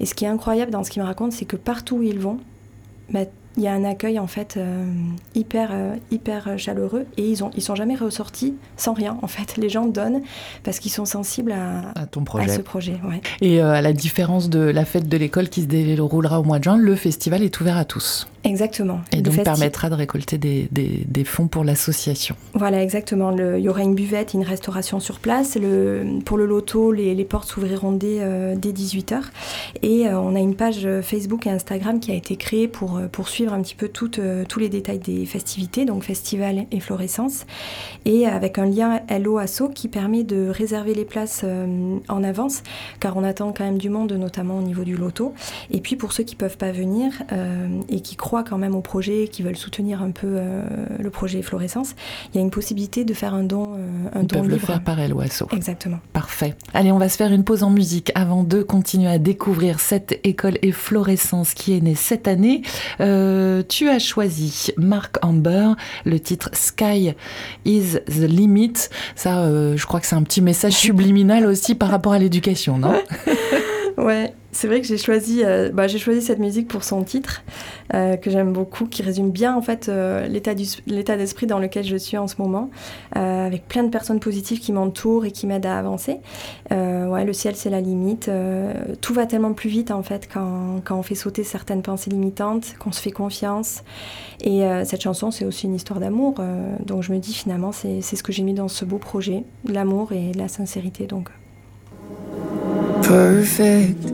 Et 0.00 0.06
ce 0.06 0.14
qui 0.14 0.24
est 0.24 0.28
incroyable 0.28 0.70
dans 0.70 0.84
ce 0.84 0.90
qu'ils 0.90 1.02
me 1.02 1.06
racontent, 1.06 1.30
c'est 1.30 1.46
que 1.46 1.56
partout 1.56 1.96
où 1.96 2.02
ils 2.02 2.18
vont, 2.18 2.38
bah, 3.10 3.24
il 3.56 3.62
y 3.62 3.68
a 3.68 3.72
un 3.72 3.84
accueil 3.84 4.18
en 4.18 4.26
fait 4.26 4.56
euh, 4.56 4.84
hyper 5.34 5.70
euh, 5.72 5.94
hyper 6.10 6.58
chaleureux 6.58 7.06
et 7.16 7.28
ils 7.28 7.44
ont 7.44 7.50
ils 7.56 7.62
sont 7.62 7.74
jamais 7.74 7.94
ressortis 7.94 8.54
sans 8.76 8.94
rien 8.94 9.16
en 9.22 9.28
fait 9.28 9.56
les 9.56 9.68
gens 9.68 9.86
donnent 9.86 10.22
parce 10.64 10.80
qu'ils 10.80 10.90
sont 10.90 11.04
sensibles 11.04 11.52
à, 11.52 12.06
ton 12.06 12.24
projet. 12.24 12.48
ce 12.48 12.60
projet 12.60 12.96
et 13.40 13.62
euh, 13.62 13.72
à 13.72 13.80
la 13.80 13.92
différence 13.92 14.50
de 14.50 14.58
la 14.58 14.84
fête 14.84 15.08
de 15.08 15.16
l'école 15.16 15.48
qui 15.48 15.62
se 15.62 15.66
déroulera 15.66 16.40
au 16.40 16.42
mois 16.42 16.58
de 16.58 16.64
juin 16.64 16.76
le 16.76 16.96
festival 16.96 17.42
est 17.42 17.60
ouvert 17.60 17.76
à 17.76 17.84
tous 17.84 18.26
Exactement. 18.44 19.00
Et 19.12 19.22
donc 19.22 19.42
permettra 19.42 19.88
de 19.88 19.94
récolter 19.94 20.36
des, 20.36 20.68
des, 20.70 21.24
fonds 21.24 21.48
pour 21.48 21.64
l'association. 21.64 22.36
Voilà, 22.52 22.82
exactement. 22.82 23.30
Le, 23.30 23.58
il 23.58 23.64
y 23.64 23.70
aura 23.70 23.80
une 23.80 23.94
buvette, 23.94 24.34
une 24.34 24.42
restauration 24.42 25.00
sur 25.00 25.18
place. 25.18 25.56
Le, 25.56 26.18
pour 26.26 26.36
le 26.36 26.44
loto, 26.44 26.92
les, 26.92 27.14
les 27.14 27.24
portes 27.24 27.48
s'ouvriront 27.48 27.92
dès, 27.92 28.18
euh, 28.20 28.54
dès 28.54 28.72
18h. 28.72 29.22
Et 29.82 30.06
euh, 30.06 30.20
on 30.20 30.36
a 30.36 30.40
une 30.40 30.56
page 30.56 30.86
Facebook 31.00 31.46
et 31.46 31.50
Instagram 31.50 32.00
qui 32.00 32.10
a 32.10 32.14
été 32.14 32.36
créée 32.36 32.68
pour, 32.68 32.98
euh, 32.98 33.06
pour 33.06 33.28
suivre 33.28 33.54
un 33.54 33.62
petit 33.62 33.74
peu 33.74 33.88
tous 33.88 34.58
les 34.58 34.68
détails 34.68 34.98
des 34.98 35.24
festivités, 35.24 35.86
donc 35.86 36.02
festival 36.02 36.66
et 36.70 36.80
florescence. 36.80 37.46
Et 38.04 38.26
avec 38.26 38.58
un 38.58 38.66
lien 38.66 39.00
Hello 39.08 39.38
Asso 39.38 39.70
qui 39.74 39.88
permet 39.88 40.22
de 40.22 40.48
réserver 40.48 40.92
les 40.94 41.06
places 41.06 41.44
en 42.08 42.24
avance, 42.24 42.62
car 43.00 43.16
on 43.16 43.24
attend 43.24 43.52
quand 43.52 43.64
même 43.64 43.78
du 43.78 43.88
monde, 43.88 44.12
notamment 44.12 44.58
au 44.58 44.62
niveau 44.62 44.84
du 44.84 44.96
loto. 44.96 45.32
Et 45.70 45.80
puis 45.80 45.96
pour 45.96 46.12
ceux 46.12 46.24
qui 46.24 46.34
ne 46.34 46.40
peuvent 46.40 46.58
pas 46.58 46.72
venir 46.72 47.12
et 47.88 48.00
qui 48.00 48.16
croient 48.16 48.33
quand 48.42 48.58
même 48.58 48.74
au 48.74 48.80
projet, 48.80 49.28
qui 49.28 49.42
veulent 49.42 49.56
soutenir 49.56 50.02
un 50.02 50.10
peu 50.10 50.26
euh, 50.30 50.62
le 50.98 51.10
projet 51.10 51.42
Florescence, 51.42 51.94
il 52.32 52.36
y 52.36 52.38
a 52.38 52.42
une 52.42 52.50
possibilité 52.50 53.04
de 53.04 53.14
faire 53.14 53.34
un 53.34 53.44
don, 53.44 53.74
euh, 53.76 54.08
un 54.14 54.22
Ils 54.22 54.26
peuvent 54.26 54.48
le 54.48 54.58
faire 54.58 54.82
par 54.82 54.98
Eloasso. 54.98 55.46
Exactement. 55.52 55.98
Parfait. 56.12 56.54
Allez, 56.72 56.90
on 56.92 56.98
va 56.98 57.08
se 57.08 57.16
faire 57.16 57.32
une 57.32 57.44
pause 57.44 57.62
en 57.62 57.70
musique 57.70 58.10
avant 58.14 58.42
de 58.42 58.62
continuer 58.62 59.08
à 59.08 59.18
découvrir 59.18 59.80
cette 59.80 60.18
école 60.24 60.58
et 60.62 60.72
Florescence 60.72 61.54
qui 61.54 61.76
est 61.76 61.80
née 61.80 61.94
cette 61.94 62.26
année. 62.26 62.62
Euh, 63.00 63.62
tu 63.68 63.88
as 63.88 63.98
choisi 63.98 64.72
Mark 64.76 65.18
Amber, 65.22 65.72
le 66.04 66.18
titre 66.18 66.50
Sky 66.52 67.14
is 67.64 67.98
the 68.06 68.28
limit. 68.28 68.74
Ça, 69.14 69.48
je 69.76 69.86
crois 69.86 70.00
que 70.00 70.06
c'est 70.06 70.16
un 70.16 70.22
petit 70.22 70.42
message 70.42 70.72
subliminal 70.84 71.46
aussi 71.46 71.74
par 71.74 71.90
rapport 71.90 72.12
à 72.12 72.18
l'éducation, 72.18 72.78
non? 72.78 72.94
Ouais, 73.96 74.34
c'est 74.50 74.66
vrai 74.66 74.80
que 74.80 74.86
j'ai 74.86 74.96
choisi, 74.96 75.42
euh, 75.44 75.70
bah, 75.72 75.86
j'ai 75.86 75.98
choisi 75.98 76.20
cette 76.20 76.40
musique 76.40 76.66
pour 76.66 76.82
son 76.82 77.04
titre, 77.04 77.42
euh, 77.94 78.16
que 78.16 78.28
j'aime 78.28 78.52
beaucoup, 78.52 78.86
qui 78.86 79.02
résume 79.02 79.30
bien 79.30 79.54
en 79.54 79.62
fait 79.62 79.88
euh, 79.88 80.26
l'état 80.26 80.54
d'esprit 81.16 81.46
dans 81.46 81.60
lequel 81.60 81.84
je 81.84 81.96
suis 81.96 82.16
en 82.16 82.26
ce 82.26 82.34
moment, 82.38 82.70
avec 83.12 83.68
plein 83.68 83.84
de 83.84 83.90
personnes 83.90 84.20
positives 84.20 84.58
qui 84.58 84.72
m'entourent 84.72 85.24
et 85.24 85.30
qui 85.30 85.46
m'aident 85.46 85.66
à 85.66 85.78
avancer. 85.78 86.18
ouais, 86.70 87.24
le 87.24 87.32
ciel 87.32 87.54
c'est 87.54 87.70
la 87.70 87.80
limite. 87.80 88.30
tout 89.00 89.14
va 89.14 89.26
tellement 89.26 89.52
plus 89.52 89.70
vite 89.70 89.90
en 89.90 90.02
fait 90.02 90.28
quand, 90.32 90.80
quand, 90.84 90.98
on 90.98 91.02
fait 91.02 91.14
sauter 91.14 91.44
certaines 91.44 91.82
pensées 91.82 92.10
limitantes, 92.10 92.74
qu'on 92.78 92.92
se 92.92 93.00
fait 93.00 93.12
confiance. 93.12 93.82
Et 94.42 94.62
cette 94.84 95.02
chanson 95.02 95.30
c'est 95.30 95.44
aussi 95.44 95.66
une 95.66 95.74
histoire 95.74 96.00
d'amour, 96.00 96.36
donc 96.84 97.02
je 97.02 97.12
me 97.12 97.18
dis 97.18 97.34
finalement 97.34 97.72
c'est 97.72 98.00
ce 98.02 98.22
que 98.22 98.32
j'ai 98.32 98.42
mis 98.42 98.54
dans 98.54 98.68
ce 98.68 98.84
beau 98.84 98.98
projet, 98.98 99.44
l'amour 99.68 100.12
et 100.12 100.32
la 100.32 100.48
sincérité 100.48 101.06
donc. 101.06 101.30
Perfect. 103.04 104.04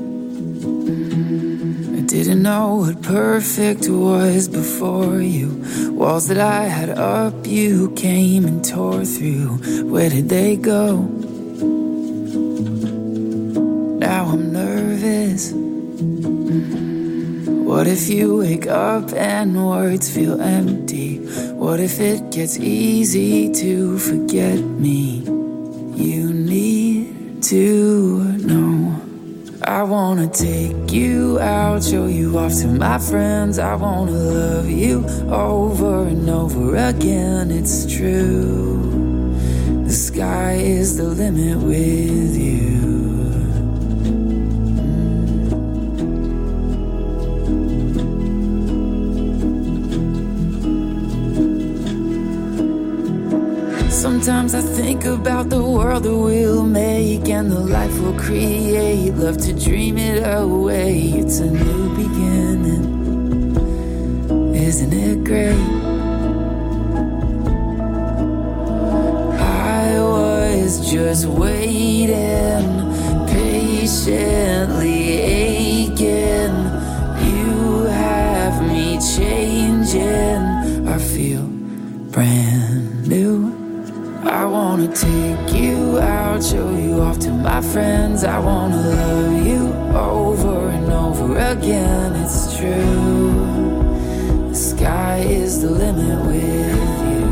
I 1.97 2.03
didn't 2.07 2.43
know 2.43 2.77
what 2.77 3.03
perfect 3.03 3.89
was 3.89 4.49
before 4.49 5.21
you. 5.21 5.65
Walls 5.93 6.27
that 6.29 6.39
I 6.39 6.65
had 6.65 6.91
up, 6.91 7.47
you 7.47 7.93
came 7.95 8.45
and 8.45 8.65
tore 8.65 9.05
through. 9.05 9.59
Where 9.85 10.11
did 10.11 10.29
they 10.29 10.57
go? 10.57 11.03
Now 14.01 14.25
I'm 14.33 14.53
nervous. 14.53 15.53
What 17.71 17.87
if 17.87 18.09
you 18.09 18.39
wake 18.39 18.67
up 18.67 19.13
and 19.13 19.69
words 19.69 20.11
feel 20.13 20.41
empty? 20.41 21.19
What 21.55 21.79
if 21.79 22.01
it 22.01 22.33
gets 22.33 22.59
easy 22.59 23.53
to 23.53 23.99
forget 23.99 24.59
me? 24.59 25.23
You 25.95 26.33
need 26.33 26.70
to 27.43 28.23
know. 28.39 29.01
I 29.63 29.83
wanna 29.83 30.29
take 30.29 30.93
you 30.93 31.39
out, 31.39 31.83
show 31.83 32.07
you 32.07 32.39
off 32.39 32.55
to 32.61 32.67
my 32.67 32.99
friends. 32.99 33.59
I 33.59 33.75
wanna 33.75 34.13
love 34.13 34.69
you 34.69 35.05
over 35.31 36.07
and 36.07 36.29
over 36.29 36.77
again. 36.77 37.51
It's 37.51 37.87
true. 37.87 39.35
The 39.85 39.93
sky 39.93 40.55
is 40.55 40.97
the 40.97 41.05
limit 41.05 41.59
with 41.59 42.37
you. 42.37 42.90
Sometimes 54.01 54.55
I 54.55 54.63
think 54.63 55.05
about 55.05 55.51
the 55.51 55.63
world 55.63 56.05
that 56.05 56.17
we'll 56.17 56.65
make 56.65 57.29
and 57.29 57.53
the 57.53 57.61
life 57.61 57.93
we'll 58.01 58.19
create. 58.19 59.13
Love 59.13 59.37
to 59.37 59.53
dream 59.53 59.99
it 59.99 60.23
away. 60.25 61.13
It's 61.21 61.41
a 61.41 61.51
new 61.51 61.95
beginning. 61.95 62.87
Isn't 64.55 64.95
it 64.95 65.23
great? 65.23 65.53
I 69.39 70.01
was 70.01 70.91
just 70.91 71.27
waiting, 71.27 72.65
patiently 73.27 75.13
aching. 75.21 76.57
You 77.29 77.85
have 77.85 78.63
me 78.67 78.99
changing. 79.15 80.89
I 80.89 80.97
feel 80.97 81.45
brand 82.15 82.50
wanna 84.71 84.87
take 84.95 85.53
you 85.53 85.99
out, 85.99 86.41
show 86.45 86.71
you 86.77 87.01
off 87.01 87.19
to 87.19 87.33
my 87.33 87.61
friends. 87.61 88.23
I 88.23 88.39
wanna 88.39 88.77
love 88.77 89.45
you 89.45 89.63
over 89.99 90.69
and 90.69 90.93
over 90.93 91.37
again. 91.37 92.15
It's 92.23 92.57
true. 92.57 93.33
The 94.49 94.55
sky 94.55 95.25
is 95.27 95.61
the 95.61 95.71
limit 95.71 96.25
with 96.25 96.77
you. 97.11 97.27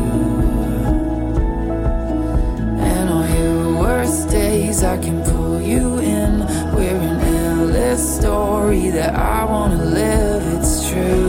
And 2.90 3.08
on 3.08 3.26
your 3.38 3.82
worst 3.82 4.30
days, 4.30 4.82
I 4.82 4.98
can 4.98 5.22
pull 5.22 5.60
you 5.60 6.00
in. 6.00 6.40
We're 6.74 7.02
an 7.12 7.20
endless 7.20 8.02
story 8.18 8.90
that 8.90 9.14
I 9.14 9.44
wanna 9.44 9.84
live. 9.84 10.42
It's 10.56 10.90
true. 10.90 11.27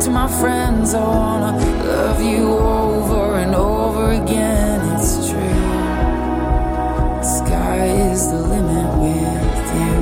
To 0.00 0.10
my 0.10 0.28
friends. 0.40 0.94
I 0.94 1.00
wanna 1.00 1.52
love 1.84 2.22
you 2.22 2.52
over 2.52 3.36
and 3.36 3.54
over 3.54 4.12
again. 4.12 4.80
It's 4.94 5.30
true. 5.30 5.62
The 7.20 7.22
sky 7.22 7.86
is 8.12 8.28
the 8.30 8.40
limit 8.54 8.88
with 9.04 9.66
you. 9.80 9.96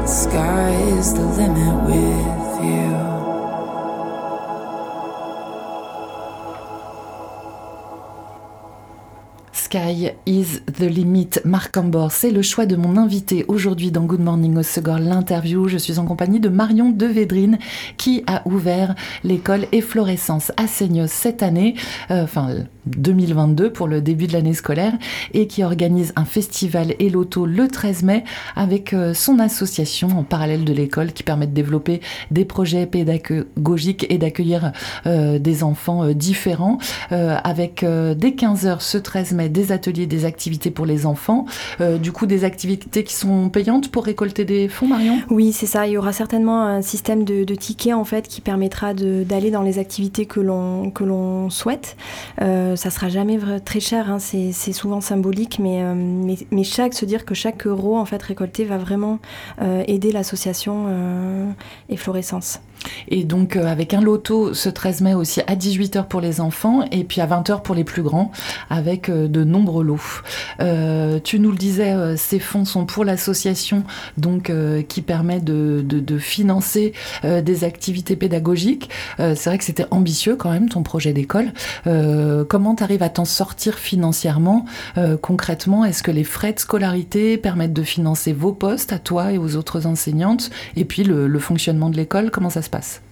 The 0.00 0.06
sky 0.06 0.70
is 0.96 1.12
the 1.14 1.26
limit 1.40 1.74
with 1.84 2.64
you. 2.64 3.27
Sky 9.68 10.12
is 10.24 10.62
the 10.78 10.84
limit. 10.84 11.40
Marc 11.44 11.76
Ambor, 11.76 12.10
c'est 12.10 12.30
le 12.30 12.40
choix 12.40 12.64
de 12.64 12.74
mon 12.74 12.96
invité 12.96 13.44
aujourd'hui 13.48 13.90
dans 13.90 14.04
Good 14.04 14.20
Morning 14.20 14.56
au 14.56 14.98
l'interview. 14.98 15.68
Je 15.68 15.76
suis 15.76 15.98
en 15.98 16.06
compagnie 16.06 16.40
de 16.40 16.48
Marion 16.48 16.88
Devédrine 16.88 17.58
qui 17.98 18.24
a 18.26 18.40
ouvert 18.48 18.94
l'école 19.24 19.66
Efflorescence 19.72 20.52
à 20.56 20.66
Seignos 20.66 21.08
cette 21.08 21.42
année, 21.42 21.74
euh, 22.10 22.24
enfin 22.24 22.48
2022 22.86 23.70
pour 23.70 23.88
le 23.88 24.00
début 24.00 24.26
de 24.26 24.32
l'année 24.32 24.54
scolaire 24.54 24.94
et 25.34 25.46
qui 25.46 25.62
organise 25.62 26.14
un 26.16 26.24
festival 26.24 26.94
Eloto 26.98 27.44
le 27.44 27.68
13 27.68 28.04
mai 28.04 28.24
avec 28.56 28.94
euh, 28.94 29.12
son 29.12 29.38
association 29.38 30.08
en 30.18 30.24
parallèle 30.24 30.64
de 30.64 30.72
l'école 30.72 31.12
qui 31.12 31.22
permet 31.22 31.46
de 31.46 31.52
développer 31.52 32.00
des 32.30 32.46
projets 32.46 32.86
pédagogiques 32.86 34.06
et 34.08 34.16
d'accueillir 34.16 34.72
euh, 35.04 35.38
des 35.38 35.62
enfants 35.62 36.06
différents 36.14 36.78
avec 37.10 37.84
dès 37.84 38.30
15h 38.30 38.80
ce 38.80 38.98
13 38.98 39.32
mai 39.32 39.48
des 39.58 39.72
ateliers, 39.72 40.06
des 40.06 40.24
activités 40.24 40.70
pour 40.70 40.86
les 40.86 41.04
enfants. 41.04 41.46
Euh, 41.80 41.98
du 41.98 42.12
coup, 42.12 42.26
des 42.26 42.44
activités 42.44 43.02
qui 43.02 43.14
sont 43.14 43.48
payantes 43.48 43.90
pour 43.90 44.04
récolter 44.04 44.44
des 44.44 44.68
fonds, 44.68 44.86
Marion? 44.86 45.18
Oui, 45.30 45.52
c'est 45.52 45.66
ça. 45.66 45.86
Il 45.86 45.92
y 45.94 45.98
aura 45.98 46.12
certainement 46.12 46.62
un 46.62 46.82
système 46.82 47.24
de, 47.24 47.44
tickets 47.54 47.94
en 47.94 48.04
fait 48.04 48.28
qui 48.28 48.40
permettra 48.40 48.94
d'aller 48.94 49.50
dans 49.50 49.62
les 49.62 49.78
activités 49.78 50.26
que 50.26 50.38
l'on 50.40 50.90
que 50.90 51.02
l'on 51.02 51.50
souhaite. 51.50 51.96
Euh, 52.40 52.76
ça 52.76 52.90
sera 52.90 53.08
jamais 53.08 53.38
très 53.64 53.80
cher. 53.80 54.10
Hein. 54.10 54.18
C'est 54.18 54.72
souvent 54.72 55.00
symbolique, 55.00 55.58
mais, 55.58 55.82
euh, 55.82 55.94
mais, 55.96 56.36
mais 56.50 56.64
chaque 56.64 56.94
se 56.94 57.04
dire 57.04 57.24
que 57.24 57.34
chaque 57.34 57.66
euro 57.66 57.96
en 57.96 58.04
fait 58.04 58.22
récolté 58.22 58.64
va 58.64 58.78
vraiment 58.78 59.18
euh, 59.60 59.82
aider 59.86 60.12
l'association 60.12 60.68
Efflorescence. 61.88 62.60
Et 63.08 63.24
donc 63.24 63.56
euh, 63.56 63.66
avec 63.66 63.94
un 63.94 64.00
loto 64.00 64.54
ce 64.54 64.68
13 64.68 65.00
mai 65.02 65.14
aussi 65.14 65.40
à 65.46 65.54
18h 65.54 66.06
pour 66.06 66.20
les 66.20 66.40
enfants 66.40 66.84
et 66.90 67.04
puis 67.04 67.20
à 67.20 67.26
20h 67.26 67.62
pour 67.62 67.74
les 67.74 67.84
plus 67.84 68.02
grands 68.02 68.30
avec 68.70 69.08
euh, 69.08 69.28
de 69.28 69.44
nombreux 69.44 69.84
lots. 69.84 69.98
Euh, 70.60 71.18
tu 71.22 71.40
nous 71.40 71.50
le 71.50 71.56
disais, 71.56 72.16
ces 72.16 72.38
fonds 72.38 72.64
sont 72.64 72.86
pour 72.86 73.04
l'association 73.04 73.84
donc 74.16 74.52
qui 74.88 75.02
permet 75.02 75.40
de, 75.40 75.84
financer 76.18 76.92
des 77.22 77.64
activités 77.64 78.16
pédagogiques. 78.16 78.90
C'est 79.18 79.46
vrai 79.46 79.58
que 79.58 79.64
c'était 79.64 79.86
ambitieux 79.90 80.36
quand 80.36 80.50
même 80.50 80.68
ton 80.68 80.82
projet 80.82 81.12
d'école. 81.12 81.52
comment 82.48 82.74
tu 82.74 82.82
arrives 82.82 83.02
à 83.02 83.08
t'en 83.08 83.24
sortir 83.24 83.78
financièrement 83.78 84.64
concrètement? 85.22 85.84
Est-ce 85.84 86.02
que 86.02 86.10
les 86.10 86.24
frais 86.24 86.52
de 86.52 86.58
scolarité 86.58 87.38
permettent 87.38 87.72
de 87.72 87.82
financer 87.82 88.32
vos 88.32 88.52
postes 88.52 88.92
à 88.92 88.98
toi 88.98 89.32
et 89.32 89.38
aux 89.38 89.56
autres 89.56 89.86
enseignantes? 89.86 90.50
Et 90.76 90.84
puis 90.84 91.04
le, 91.04 91.26
le 91.26 91.38
fonctionnement 91.38 91.90
de 91.90 91.96
l'école 91.96 92.30
Comment 92.30 92.50
ça 92.50 92.62
se 92.62 92.67
passe 92.70 93.02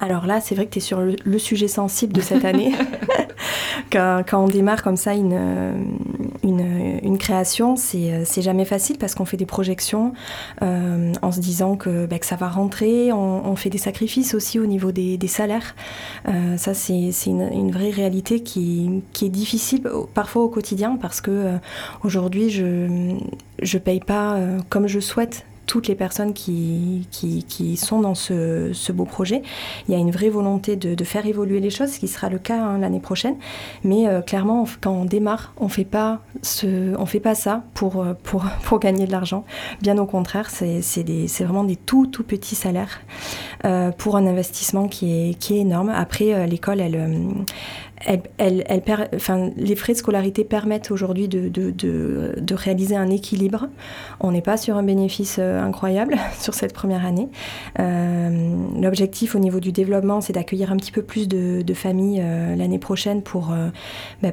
alors 0.00 0.26
là, 0.26 0.40
c'est 0.40 0.54
vrai 0.54 0.66
que 0.66 0.72
tu 0.72 0.78
es 0.80 0.82
sur 0.82 1.00
le, 1.00 1.38
sujet 1.38 1.68
sensible 1.68 2.12
de 2.12 2.20
cette 2.20 2.44
année. 2.44 2.74
quand, 3.92 4.24
on 4.32 4.48
démarre 4.48 4.82
comme 4.82 4.96
ça 4.96 5.14
une, 5.14 5.38
une, 6.42 7.18
création, 7.18 7.74
euh, 7.94 8.22
c'est 8.24 8.42
jamais 8.42 8.64
facile 8.64 8.98
parce 8.98 9.14
qu'on 9.14 9.24
fait 9.24 9.36
des 9.36 9.46
projections 9.46 10.12
euh, 10.62 11.12
en 11.22 11.32
se 11.32 11.40
disant 11.40 11.76
que, 11.76 12.06
bah, 12.06 12.18
que, 12.18 12.26
ça 12.26 12.36
va 12.36 12.48
rentrer. 12.48 13.12
On, 13.12 13.56
fait 13.56 13.70
des 13.70 13.78
sacrifices 13.78 14.34
aussi 14.34 14.58
au 14.58 14.66
niveau 14.66 14.90
des, 14.92 15.18
salaires. 15.28 15.74
Euh, 16.28 16.56
ça, 16.56 16.74
c'est 16.74 17.10
une, 17.26 17.70
vraie 17.70 17.90
réalité 17.90 18.40
qui, 18.40 19.02
qui, 19.12 19.26
est 19.26 19.30
difficile 19.30 19.88
parfois 20.12 20.42
au 20.42 20.48
quotidien 20.48 20.98
parce 21.00 21.20
que 21.20 21.54
aujourd'hui, 22.02 22.50
je 22.50 22.62
ne 22.64 23.78
paye 23.78 24.00
pas 24.00 24.38
comme 24.68 24.86
je 24.86 25.00
souhaite 25.00 25.46
toutes 25.66 25.88
les 25.88 25.94
personnes 25.94 26.32
qui, 26.32 27.06
qui, 27.10 27.76
sont 27.76 28.00
dans 28.00 28.14
ce, 28.14 28.70
ce, 28.72 28.92
beau 28.92 29.04
projet. 29.04 29.42
Il 29.88 29.92
y 29.92 29.96
a 29.96 29.98
une 29.98 30.10
vraie 30.10 30.28
volonté 30.28 30.76
de, 30.76 30.94
de 30.94 31.04
faire 31.04 31.26
évoluer 31.26 31.60
les 31.60 31.70
choses, 31.70 31.90
ce 31.90 31.98
qui 31.98 32.08
sera 32.08 32.28
le 32.28 32.38
cas 32.38 32.60
hein, 32.60 32.78
l'année 32.78 33.00
prochaine. 33.00 33.36
Mais 33.82 34.08
euh, 34.08 34.20
clairement, 34.20 34.64
quand 34.80 34.92
on 34.92 35.04
démarre, 35.04 35.52
on 35.56 35.68
fait 35.68 35.84
fait 37.06 37.20
pas 37.20 37.34
ça 37.34 37.62
pour, 37.74 38.02
euh, 38.02 38.14
pour, 38.22 38.44
pour 38.64 38.78
gagner 38.78 39.06
de 39.06 39.12
l'argent. 39.12 39.44
Bien 39.80 39.98
au 39.98 40.06
contraire, 40.06 40.50
c'est 40.50 41.44
vraiment 41.44 41.64
des 41.64 41.76
tout 41.76 42.06
tout 42.06 42.24
petits 42.24 42.54
salaires 42.54 43.00
euh, 43.64 43.90
pour 43.90 44.16
un 44.16 44.26
investissement 44.26 44.88
qui 44.88 45.30
est, 45.30 45.34
qui 45.38 45.56
est 45.56 45.60
énorme. 45.60 45.90
Après, 45.90 46.46
l'école, 46.46 46.80
elle, 46.80 46.96
les 48.08 49.76
frais 49.76 49.92
de 49.92 49.98
scolarité 49.98 50.44
permettent 50.44 50.90
aujourd'hui 50.90 51.28
de, 51.28 52.54
réaliser 52.54 52.96
un 52.96 53.10
équilibre. 53.10 53.68
On 54.20 54.32
n'est 54.32 54.42
pas 54.42 54.56
sur 54.56 54.76
un 54.76 54.82
bénéfice 54.82 55.36
euh, 55.38 55.60
incroyable 55.60 56.16
sur 56.38 56.54
cette 56.54 56.72
première 56.72 57.04
année. 57.04 57.28
Euh, 57.80 58.54
l'objectif 58.80 59.34
au 59.34 59.38
niveau 59.38 59.60
du 59.60 59.72
développement, 59.72 60.20
c'est 60.20 60.32
d'accueillir 60.32 60.72
un 60.72 60.76
petit 60.76 60.92
peu 60.92 61.02
plus 61.02 61.28
de, 61.28 61.74
familles 61.74 62.20
euh, 62.22 62.54
l'année 62.54 62.78
prochaine 62.78 63.22
pour, 63.22 63.52
bah, 64.22 64.30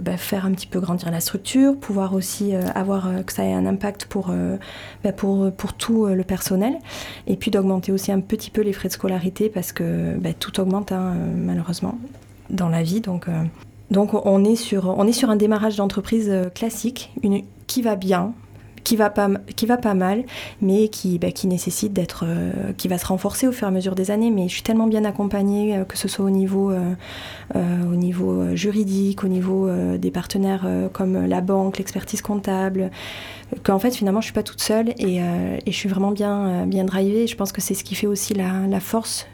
bah, 0.00 0.16
faire 0.16 0.46
un 0.46 0.52
petit 0.52 0.66
peu 0.66 0.80
grandir 0.80 1.10
la 1.10 1.20
structure, 1.20 1.76
pouvoir 1.76 2.14
aussi 2.14 2.54
avoir 2.54 3.08
que 3.26 3.32
ça 3.32 3.44
ait 3.44 3.52
un 3.52 3.66
impact 3.66 4.06
pour, 4.06 4.32
bah, 5.04 5.12
tout 5.78 6.06
le 6.06 6.24
personnel, 6.24 6.74
et 7.26 7.36
puis 7.36 7.50
d'augmenter 7.50 7.92
aussi 7.92 8.12
un 8.12 8.20
petit 8.20 8.50
peu 8.50 8.62
les 8.62 8.72
frais 8.72 8.88
de 8.88 8.94
scolarité 8.94 9.50
parce 9.50 9.72
que 9.72 10.16
tout 10.38 10.58
augmente 10.60 10.92
hein, 10.92 11.14
malheureusement 11.36 11.98
dans 12.50 12.68
la 12.68 12.82
vie. 12.82 13.00
Donc, 13.00 13.28
euh, 13.28 13.44
donc 13.90 14.14
on, 14.26 14.44
est 14.44 14.56
sur, 14.56 14.94
on 14.98 15.06
est 15.06 15.12
sur 15.12 15.30
un 15.30 15.36
démarrage 15.36 15.76
d'entreprise 15.76 16.28
euh, 16.30 16.48
classique, 16.48 17.12
une, 17.22 17.42
qui 17.66 17.82
va 17.82 17.96
bien, 17.96 18.32
qui 18.84 18.96
va 18.96 19.10
pas, 19.10 19.28
qui 19.56 19.66
va 19.66 19.76
pas 19.76 19.94
mal, 19.94 20.24
mais 20.62 20.88
qui, 20.88 21.18
bah, 21.18 21.30
qui 21.32 21.46
nécessite 21.46 21.92
d'être, 21.92 22.24
euh, 22.26 22.72
qui 22.76 22.88
va 22.88 22.98
se 22.98 23.06
renforcer 23.06 23.46
au 23.46 23.52
fur 23.52 23.66
et 23.66 23.68
à 23.68 23.70
mesure 23.70 23.94
des 23.94 24.10
années. 24.10 24.30
Mais 24.30 24.48
je 24.48 24.54
suis 24.54 24.62
tellement 24.62 24.86
bien 24.86 25.04
accompagnée, 25.04 25.82
que 25.88 25.98
ce 25.98 26.08
soit 26.08 26.24
au 26.24 26.30
niveau, 26.30 26.72
au 27.54 27.94
niveau 27.94 28.56
juridique, 28.56 29.22
au 29.22 29.28
niveau 29.28 29.68
des 29.98 30.10
partenaires 30.10 30.66
comme 30.92 31.26
la 31.26 31.40
banque, 31.40 31.78
l'expertise 31.78 32.22
comptable, 32.22 32.90
qu'en 33.64 33.78
fait 33.78 33.94
finalement 33.94 34.20
je 34.20 34.26
suis 34.26 34.32
pas 34.32 34.42
toute 34.42 34.60
seule 34.60 34.90
et, 34.98 35.20
je 35.66 35.72
suis 35.72 35.88
vraiment 35.88 36.10
bien, 36.10 36.66
bien 36.66 36.84
drivée. 36.84 37.26
Je 37.26 37.36
pense 37.36 37.52
que 37.52 37.60
c'est 37.60 37.74
ce 37.74 37.84
qui 37.84 37.94
fait 37.94 38.06
aussi 38.06 38.34
la 38.34 38.80
force 38.80 39.26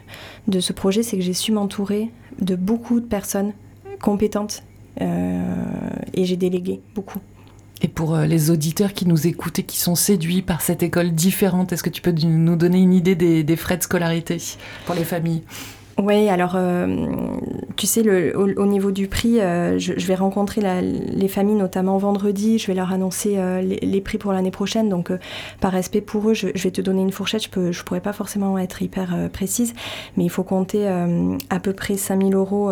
de 0.47 0.59
ce 0.59 0.73
projet, 0.73 1.03
c'est 1.03 1.17
que 1.17 1.23
j'ai 1.23 1.33
su 1.33 1.51
m'entourer 1.51 2.11
de 2.39 2.55
beaucoup 2.55 2.99
de 2.99 3.05
personnes 3.05 3.53
compétentes 4.01 4.63
euh, 5.01 5.43
et 6.13 6.25
j'ai 6.25 6.37
délégué 6.37 6.81
beaucoup. 6.95 7.19
Et 7.81 7.87
pour 7.87 8.15
euh, 8.15 8.25
les 8.25 8.49
auditeurs 8.49 8.93
qui 8.93 9.07
nous 9.07 9.27
écoutent 9.27 9.59
et 9.59 9.63
qui 9.63 9.77
sont 9.77 9.95
séduits 9.95 10.41
par 10.41 10.61
cette 10.61 10.81
école 10.81 11.11
différente, 11.11 11.71
est-ce 11.73 11.83
que 11.83 11.89
tu 11.89 12.01
peux 12.01 12.11
nous 12.11 12.55
donner 12.55 12.79
une 12.79 12.93
idée 12.93 13.15
des 13.15 13.55
frais 13.55 13.77
de 13.77 13.83
scolarité 13.83 14.37
pour 14.85 14.95
les 14.95 15.03
familles? 15.03 15.43
Oui, 15.99 16.29
alors 16.29 16.53
euh, 16.55 17.07
tu 17.75 17.87
sais, 17.87 18.03
le, 18.03 18.37
au, 18.37 18.65
niveau 18.67 18.91
du 18.91 19.07
prix, 19.07 19.41
euh, 19.41 19.79
je, 19.79 19.93
vais 19.93 20.13
rencontrer 20.13 20.61
les 20.61 21.27
familles 21.27 21.55
notamment 21.55 21.97
vendredi, 21.97 22.59
je 22.59 22.67
vais 22.67 22.75
leur 22.75 22.91
annoncer 22.93 23.35
euh, 23.37 23.61
les, 23.61 24.01
prix 24.01 24.19
pour 24.19 24.31
l'année 24.31 24.51
prochaine, 24.51 24.89
donc 24.89 25.11
par 25.59 25.71
respect 25.71 26.01
pour 26.01 26.29
eux, 26.29 26.35
je, 26.35 26.47
vais 26.47 26.71
te 26.71 26.81
donner 26.81 27.01
une 27.01 27.11
fourchette, 27.11 27.49
je 27.51 27.59
ne 27.59 27.83
pourrais 27.83 28.01
pas 28.01 28.13
forcément 28.13 28.59
être 28.59 28.83
hyper 28.83 29.15
précise, 29.33 29.73
mais 30.17 30.23
il 30.23 30.29
faut 30.29 30.43
compter 30.43 30.87
à 30.87 31.59
peu 31.59 31.73
près 31.73 31.97
5000 31.97 32.35
euros 32.35 32.71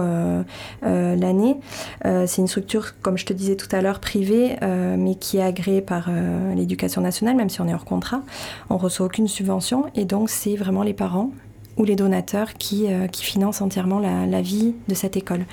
l'année. 0.83 1.57
C'est 2.03 2.37
une 2.37 2.47
structure, 2.47 2.99
comme 3.01 3.17
je 3.17 3.25
te 3.25 3.33
disais 3.33 3.55
tout 3.55 3.73
à 3.75 3.81
l'heure, 3.81 3.99
privée, 3.99 4.55
mais 4.61 5.15
qui 5.15 5.37
est 5.37 5.43
agréée 5.43 5.81
par 5.81 6.09
l'éducation 6.55 7.01
nationale, 7.01 7.35
même 7.35 7.49
si 7.49 7.59
on 7.61 7.67
est 7.67 7.73
hors 7.73 7.85
contrat. 7.85 8.21
On 8.69 8.77
reçoit 8.77 9.07
aucune 9.07 9.27
subvention, 9.27 9.85
et 9.95 10.05
donc 10.05 10.29
c'est 10.29 10.55
vraiment 10.55 10.83
les 10.83 10.93
parents 10.93 11.31
ou 11.77 11.83
les 11.83 11.95
donateurs 11.95 12.53
qui, 12.53 12.87
euh, 12.87 13.07
financent 13.11 13.61
entièrement 13.61 13.99
la, 13.99 14.41
vie 14.41 14.75
de 14.87 14.93
cette 14.93 15.17
école. 15.17 15.45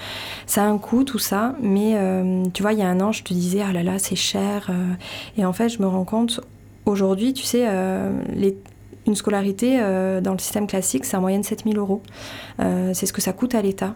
Ça 0.46 0.64
a 0.64 0.66
un 0.66 0.78
coût 0.78 1.04
tout 1.04 1.18
ça, 1.18 1.54
mais 1.62 1.92
euh, 1.94 2.44
tu 2.52 2.62
vois, 2.62 2.72
il 2.72 2.78
y 2.78 2.82
a 2.82 2.88
un 2.88 3.00
an, 3.00 3.12
je 3.12 3.22
te 3.22 3.32
disais, 3.32 3.62
ah 3.66 3.72
là 3.72 3.82
là, 3.82 3.98
c'est 3.98 4.16
cher. 4.16 4.68
Euh. 4.70 4.92
et 5.38 5.44
en 5.44 5.52
fait, 5.52 5.68
je 5.68 5.80
me 5.80 5.86
rends 5.86 6.04
compte, 6.04 6.40
aujourd'hui, 6.84 7.32
tu 7.32 7.44
sais, 7.44 7.66
une 9.06 9.14
scolarité 9.14 9.78
dans 10.22 10.32
le 10.32 10.38
système 10.38 10.66
classique, 10.66 11.04
c'est 11.04 11.16
en 11.16 11.20
moyenne 11.20 11.42
7000 11.42 11.78
euros. 11.78 12.02
c'est 12.58 13.06
ce 13.06 13.12
que 13.12 13.20
ça 13.20 13.32
coûte 13.32 13.54
à 13.54 13.62
l'État. 13.62 13.94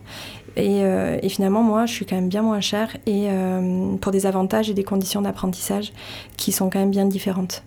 Et, 0.57 0.81
et, 0.81 1.29
finalement, 1.29 1.63
moi, 1.63 1.87
je 1.87 1.93
suis 1.93 2.07
quand 2.07 2.17
même 2.17 2.29
bien 2.29 2.43
moins 2.43 2.61
chère 2.61 2.97
et 3.07 3.29
pour 4.01 4.13
des 4.13 4.27
avantages 4.27 4.71
et 4.71 4.75
des 4.75 4.85
conditions 4.85 5.23
d'apprentissage 5.23 5.93
qui 6.37 6.53
sont 6.53 6.71
quand 6.71 6.79
même 6.79 6.91
bien 6.91 7.07
différentes. 7.07 7.63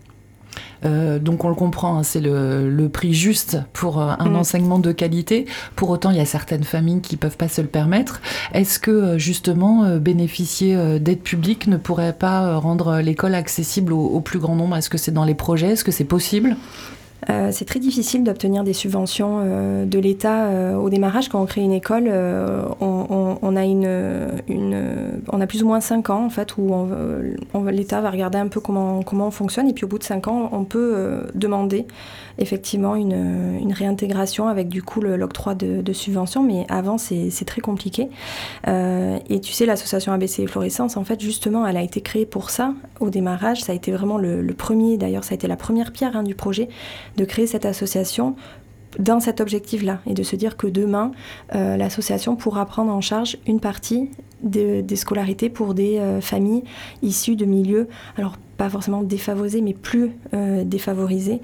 Euh, 0.85 1.19
donc 1.19 1.43
on 1.43 1.49
le 1.49 1.55
comprend, 1.55 1.97
hein, 1.97 2.03
c'est 2.03 2.21
le, 2.21 2.87
prix 2.91 3.13
juste 3.13 3.57
pour 3.73 4.01
euh, 4.01 4.13
un 4.17 4.29
mm. 4.29 4.35
enseignement 4.35 4.79
de 4.79 4.91
qualité. 4.91 5.45
Pour 5.75 5.89
autant, 5.89 6.11
il 6.11 6.17
y 6.17 6.21
a 6.21 6.25
certaines 6.25 6.63
familles 6.63 7.01
qui 7.01 7.17
peuvent 7.17 7.37
pas 7.37 7.47
se 7.47 7.61
le 7.61 7.67
permettre. 7.67 8.21
Est-ce 8.53 8.79
que 8.79 8.91
euh, 8.91 9.17
justement 9.17 9.97
bénéficier 9.97 10.99
d'aide 10.99 11.21
publique 11.21 11.67
ne 11.67 11.77
pourrait 11.77 12.13
pas 12.13 12.57
rendre 12.57 12.99
l'école 12.99 13.35
accessible 13.35 13.93
au 13.93 14.19
plus 14.21 14.39
grand 14.39 14.55
nombre? 14.55 14.75
Est-ce 14.75 14.89
que 14.89 14.97
c'est 14.97 15.11
dans 15.11 15.25
les 15.25 15.35
projets? 15.35 15.71
Est-ce 15.71 15.83
que 15.83 15.91
c'est 15.91 16.03
possible? 16.03 16.55
Euh, 17.29 17.49
c'est 17.51 17.65
très 17.65 17.79
difficile 17.79 18.23
d'obtenir 18.23 18.63
des 18.63 18.73
subventions 18.73 19.39
euh, 19.41 19.85
de 19.85 19.99
l'État 19.99 20.45
euh, 20.45 20.75
au 20.75 20.89
démarrage. 20.89 21.27
Quand 21.29 21.41
on 21.41 21.45
crée 21.45 21.61
une 21.61 21.73
école, 21.73 22.09
on, 22.79 23.55
a 23.55 23.65
une, 23.65 23.89
on 25.31 25.41
a 25.41 25.47
plus 25.47 25.63
ou 25.63 25.67
moins 25.67 25.81
5 25.81 26.09
ans 26.09 26.25
en 26.25 26.29
fait 26.29 26.57
où 26.57 26.87
l'État 27.69 28.01
va 28.01 28.09
regarder 28.11 28.37
un 28.37 28.47
peu 28.47 28.59
comment, 28.59 29.01
comment 29.03 29.27
on 29.27 29.31
fonctionne 29.31 29.67
et 29.67 29.73
puis 29.73 29.85
au 29.85 29.87
bout 29.87 29.97
de 29.97 30.03
5 30.03 30.27
ans, 30.27 30.49
on 30.51 30.63
peut 30.63 31.23
demander 31.35 31.85
effectivement 32.37 32.95
une, 32.95 33.73
réintégration 33.73 34.47
avec 34.47 34.67
du 34.67 34.81
coup 34.81 35.01
l'octroi 35.01 35.55
de, 35.55 35.93
subventions, 35.93 36.43
mais 36.43 36.65
avant 36.69 36.97
c'est 36.97 37.45
très 37.45 37.61
compliqué. 37.61 38.09
et 38.67 39.39
tu 39.41 39.53
sais, 39.53 39.65
l'association 39.65 40.13
ABC 40.13 40.47
Florescence, 40.47 40.97
en 40.97 41.03
fait, 41.03 41.19
justement, 41.19 41.65
elle 41.65 41.77
a 41.77 41.83
été 41.83 42.01
créée 42.01 42.25
pour 42.25 42.49
ça 42.49 42.73
au 42.99 43.09
démarrage. 43.09 43.63
Ça 43.63 43.71
a 43.71 43.75
été 43.75 43.91
vraiment 43.91 44.17
le, 44.17 44.45
premier, 44.53 44.97
d'ailleurs, 44.97 45.23
ça 45.23 45.33
a 45.33 45.35
été 45.35 45.47
la 45.47 45.55
première 45.55 45.91
pierre 45.91 46.15
hein, 46.15 46.23
du 46.23 46.35
projet 46.35 46.69
de 47.19 47.25
créer 47.25 47.47
cette 47.47 47.65
association 47.65 48.35
dans 48.97 49.19
cet 49.19 49.39
objectif-là 49.41 49.99
et 50.07 50.13
de 50.13 50.23
se 50.23 50.35
dire 50.35 50.57
que 50.57 50.65
demain, 50.65 51.11
euh, 51.53 51.77
l'association 51.77 52.35
pourra 52.35 52.65
prendre 52.65 52.91
en 52.91 53.01
charge 53.01 53.37
une 53.45 53.59
partie 53.59 54.09
des 54.41 54.95
scolarités 54.95 55.49
pour 55.49 55.73
des 55.73 55.99
euh, 55.99 56.21
familles 56.21 56.63
issues 57.01 57.35
de 57.35 57.43
milieux, 57.43 57.89
alors 58.17 58.37
pas 58.57 58.69
forcément 58.69 59.03
défavorisés, 59.03 59.61
mais 59.61 59.73
plus 59.73 60.11
euh, 60.33 60.63
défavorisés, 60.63 61.41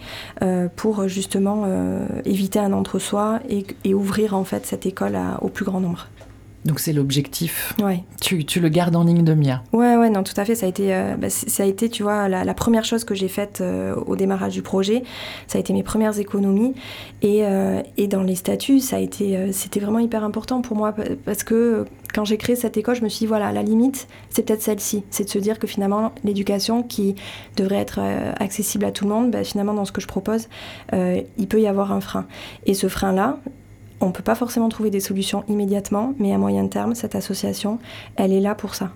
pour 0.76 1.08
justement 1.08 1.66
éviter 2.26 2.60
un 2.60 2.74
entre-soi 2.74 3.40
et, 3.50 3.94
ouvrir 3.94 4.34
en 4.34 4.44
fait 4.44 4.66
cette 4.66 4.86
école 4.86 5.18
au 5.42 5.50
plus 5.50 5.66
grand 5.66 5.80
nombre. 5.82 6.08
Donc 6.66 6.80
c'est 6.80 6.94
l'objectif. 6.94 7.76
Ouais. 7.82 8.04
Tu, 8.20 8.44
tu, 8.44 8.60
le 8.60 8.70
gardes 8.70 8.96
en 8.96 9.04
ligne 9.04 9.24
de 9.24 9.36
mire. 9.36 9.64
Ouais, 9.72 9.96
ouais, 9.98 10.10
non, 10.10 10.24
tout 10.24 10.34
à 10.36 10.46
fait. 10.46 10.56
Ça 10.56 10.66
a 10.66 10.70
été, 10.70 10.96
euh, 10.96 11.16
bah, 11.16 11.30
ça 11.30 11.62
a 11.62 11.66
été 11.68 11.90
tu 11.90 12.02
vois, 12.02 12.28
la, 12.28 12.54
première 12.56 12.84
chose 12.84 13.04
que 13.04 13.14
j'ai 13.14 13.28
faite 13.28 13.60
euh, 13.62 13.94
au 14.08 14.16
démarrage 14.16 14.54
du 14.54 14.64
projet. 14.64 15.04
Ça 15.46 15.60
a 15.60 15.62
été 15.62 15.74
mes 15.74 15.84
premières 15.84 16.20
économies. 16.20 16.74
Et, 17.22 17.46
euh, 17.46 17.84
et 17.98 18.08
dans 18.08 18.24
les 18.24 18.34
statuts, 18.34 18.80
ça 18.80 18.96
a 18.96 19.00
été, 19.00 19.52
c'était 19.52 19.80
vraiment 19.80 20.00
hyper 20.00 20.24
important 20.24 20.62
pour 20.62 20.76
moi 20.76 20.94
parce 21.26 21.44
que 21.44 21.86
quand 22.16 22.26
j'ai 22.26 22.38
créé 22.38 22.56
cette 22.56 22.78
école, 22.78 22.96
je 22.96 23.04
me 23.04 23.10
suis 23.10 23.20
dit, 23.20 23.28
voilà, 23.28 23.52
la 23.52 23.62
limite, 23.62 24.08
c'est 24.30 24.44
peut-être 24.44 24.64
celle-ci. 24.64 25.04
C'est 25.12 25.26
de 25.26 25.30
se 25.30 25.38
dire 25.38 25.60
que 25.60 25.68
finalement, 25.68 26.14
l'éducation 26.24 26.82
qui 26.82 27.14
devrait 27.58 27.76
être 27.78 28.00
accessible 28.40 28.86
à 28.86 28.92
tout 28.92 29.04
le 29.04 29.12
monde, 29.12 29.30
bah, 29.30 29.44
finalement, 29.44 29.74
dans 29.76 29.86
ce 29.86 29.92
que 29.92 30.02
je 30.02 30.08
propose, 30.08 30.48
il 30.94 31.48
peut 31.48 31.62
y 31.62 31.68
avoir 31.68 31.92
un 31.92 32.02
frein. 32.02 32.26
Et 32.66 32.74
ce 32.74 32.88
frein-là, 32.88 33.38
on 34.02 34.08
ne 34.08 34.12
peut 34.12 34.24
pas 34.24 34.36
forcément 34.36 34.70
trouver 34.70 34.90
des 34.90 35.00
solutions 35.00 35.44
immédiatement, 35.48 36.14
mais 36.20 36.34
à 36.34 36.38
moyen 36.38 36.68
terme, 36.68 36.96
cette 36.96 37.16
association, 37.16 37.80
elle 38.16 38.34
est 38.34 38.42
là 38.42 38.56
pour 38.56 38.76
ça. 38.76 38.92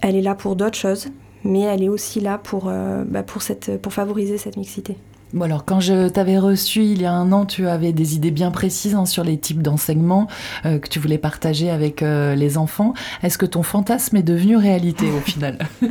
Elle 0.00 0.16
est 0.16 0.22
là 0.22 0.34
pour 0.34 0.56
d'autres 0.56 0.76
choses, 0.76 1.08
mais 1.44 1.60
elle 1.60 1.82
est 1.82 1.88
aussi 1.88 2.20
là 2.20 2.38
pour, 2.38 2.68
euh, 2.68 3.04
bah, 3.06 3.22
pour, 3.22 3.42
cette, 3.42 3.80
pour 3.80 3.92
favoriser 3.92 4.38
cette 4.38 4.56
mixité. 4.56 4.96
Bon 5.32 5.46
alors, 5.46 5.64
quand 5.64 5.80
je 5.80 6.08
t'avais 6.08 6.38
reçu 6.38 6.84
il 6.84 7.02
y 7.02 7.06
a 7.06 7.12
un 7.12 7.32
an, 7.32 7.44
tu 7.44 7.66
avais 7.66 7.92
des 7.92 8.14
idées 8.14 8.30
bien 8.30 8.52
précises 8.52 8.94
hein, 8.94 9.04
sur 9.04 9.24
les 9.24 9.36
types 9.36 9.62
d'enseignement 9.62 10.28
euh, 10.64 10.78
que 10.78 10.88
tu 10.88 11.00
voulais 11.00 11.18
partager 11.18 11.70
avec 11.70 12.02
euh, 12.02 12.36
les 12.36 12.56
enfants. 12.56 12.94
Est-ce 13.22 13.36
que 13.36 13.46
ton 13.46 13.64
fantasme 13.64 14.16
est 14.16 14.22
devenu 14.22 14.56
réalité 14.56 15.10
au 15.10 15.20
final? 15.20 15.58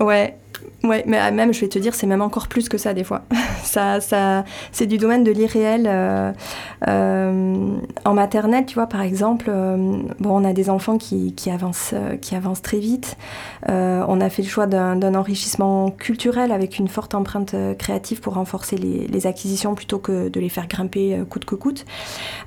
Ouais, 0.00 0.36
Ouais, 0.84 1.02
mais 1.08 1.18
ah, 1.18 1.32
même, 1.32 1.52
je 1.52 1.60
vais 1.60 1.68
te 1.68 1.78
dire, 1.78 1.92
c'est 1.94 2.06
même 2.06 2.22
encore 2.22 2.46
plus 2.46 2.68
que 2.68 2.78
ça 2.78 2.94
des 2.94 3.02
fois. 3.02 3.22
ça, 3.64 4.00
ça, 4.00 4.44
c'est 4.70 4.86
du 4.86 4.96
domaine 4.96 5.24
de 5.24 5.32
l'irréel. 5.32 5.86
Euh, 5.88 6.32
euh, 6.86 7.76
en 8.04 8.14
maternelle, 8.14 8.64
tu 8.64 8.74
vois, 8.74 8.86
par 8.86 9.00
exemple, 9.00 9.46
euh, 9.48 9.76
bon, 10.20 10.40
on 10.40 10.44
a 10.44 10.52
des 10.52 10.70
enfants 10.70 10.96
qui, 10.96 11.34
avancent, 11.50 11.94
qui 12.20 12.36
avancent 12.36 12.62
très 12.62 12.78
vite. 12.78 13.16
on 13.66 14.20
a 14.20 14.30
fait 14.30 14.42
le 14.42 14.48
choix 14.48 14.66
d'un, 14.66 15.14
enrichissement 15.14 15.90
culturel 15.90 16.52
avec 16.52 16.78
une 16.78 16.86
forte 16.86 17.14
empreinte 17.14 17.56
créative 17.78 18.20
pour 18.20 18.34
renforcer 18.34 18.76
les, 18.76 19.08
les, 19.08 19.26
acquisitions 19.26 19.74
plutôt 19.74 19.98
que 19.98 20.28
de 20.28 20.38
les 20.38 20.50
faire 20.50 20.68
grimper 20.68 21.22
coûte 21.28 21.44
que 21.44 21.54
coûte. 21.54 21.86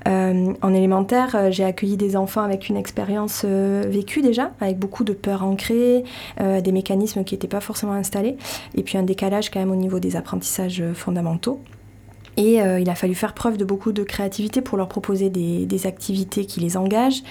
en 0.06 0.74
élémentaire, 0.74 1.50
j'ai 1.50 1.64
accueilli 1.64 1.96
des 1.96 2.16
enfants 2.16 2.42
avec 2.42 2.68
une 2.68 2.76
expérience 2.76 3.44
vécue 3.44 4.22
déjà, 4.22 4.52
avec 4.60 4.78
beaucoup 4.78 5.04
de 5.04 5.12
peurs 5.12 5.42
ancrées, 5.42 6.04
des 6.38 6.72
mécanismes 6.72 7.24
qui 7.24 7.34
n'étaient 7.34 7.48
pas 7.48 7.60
forcément 7.60 7.92
installés 7.92 8.21
Et 8.74 8.82
puis 8.82 8.98
un 8.98 9.02
décalage 9.02 9.50
quand 9.50 9.60
même 9.60 9.70
au 9.70 9.76
niveau 9.76 10.00
des 10.00 10.16
apprentissages 10.16 10.82
fondamentaux. 10.94 11.60
Et 12.36 12.62
euh, 12.62 12.80
il 12.80 12.88
a 12.88 12.94
fallu 12.94 13.14
faire 13.14 13.34
preuve 13.34 13.56
de 13.56 13.64
beaucoup 13.64 13.92
de 13.92 14.02
créativité 14.02 14.62
pour 14.62 14.78
leur 14.78 14.88
proposer 14.88 15.28
des, 15.28 15.66
des 15.66 15.86
activités 15.86 16.46
qui 16.46 16.60
les 16.60 16.76
engagent, 16.76 17.22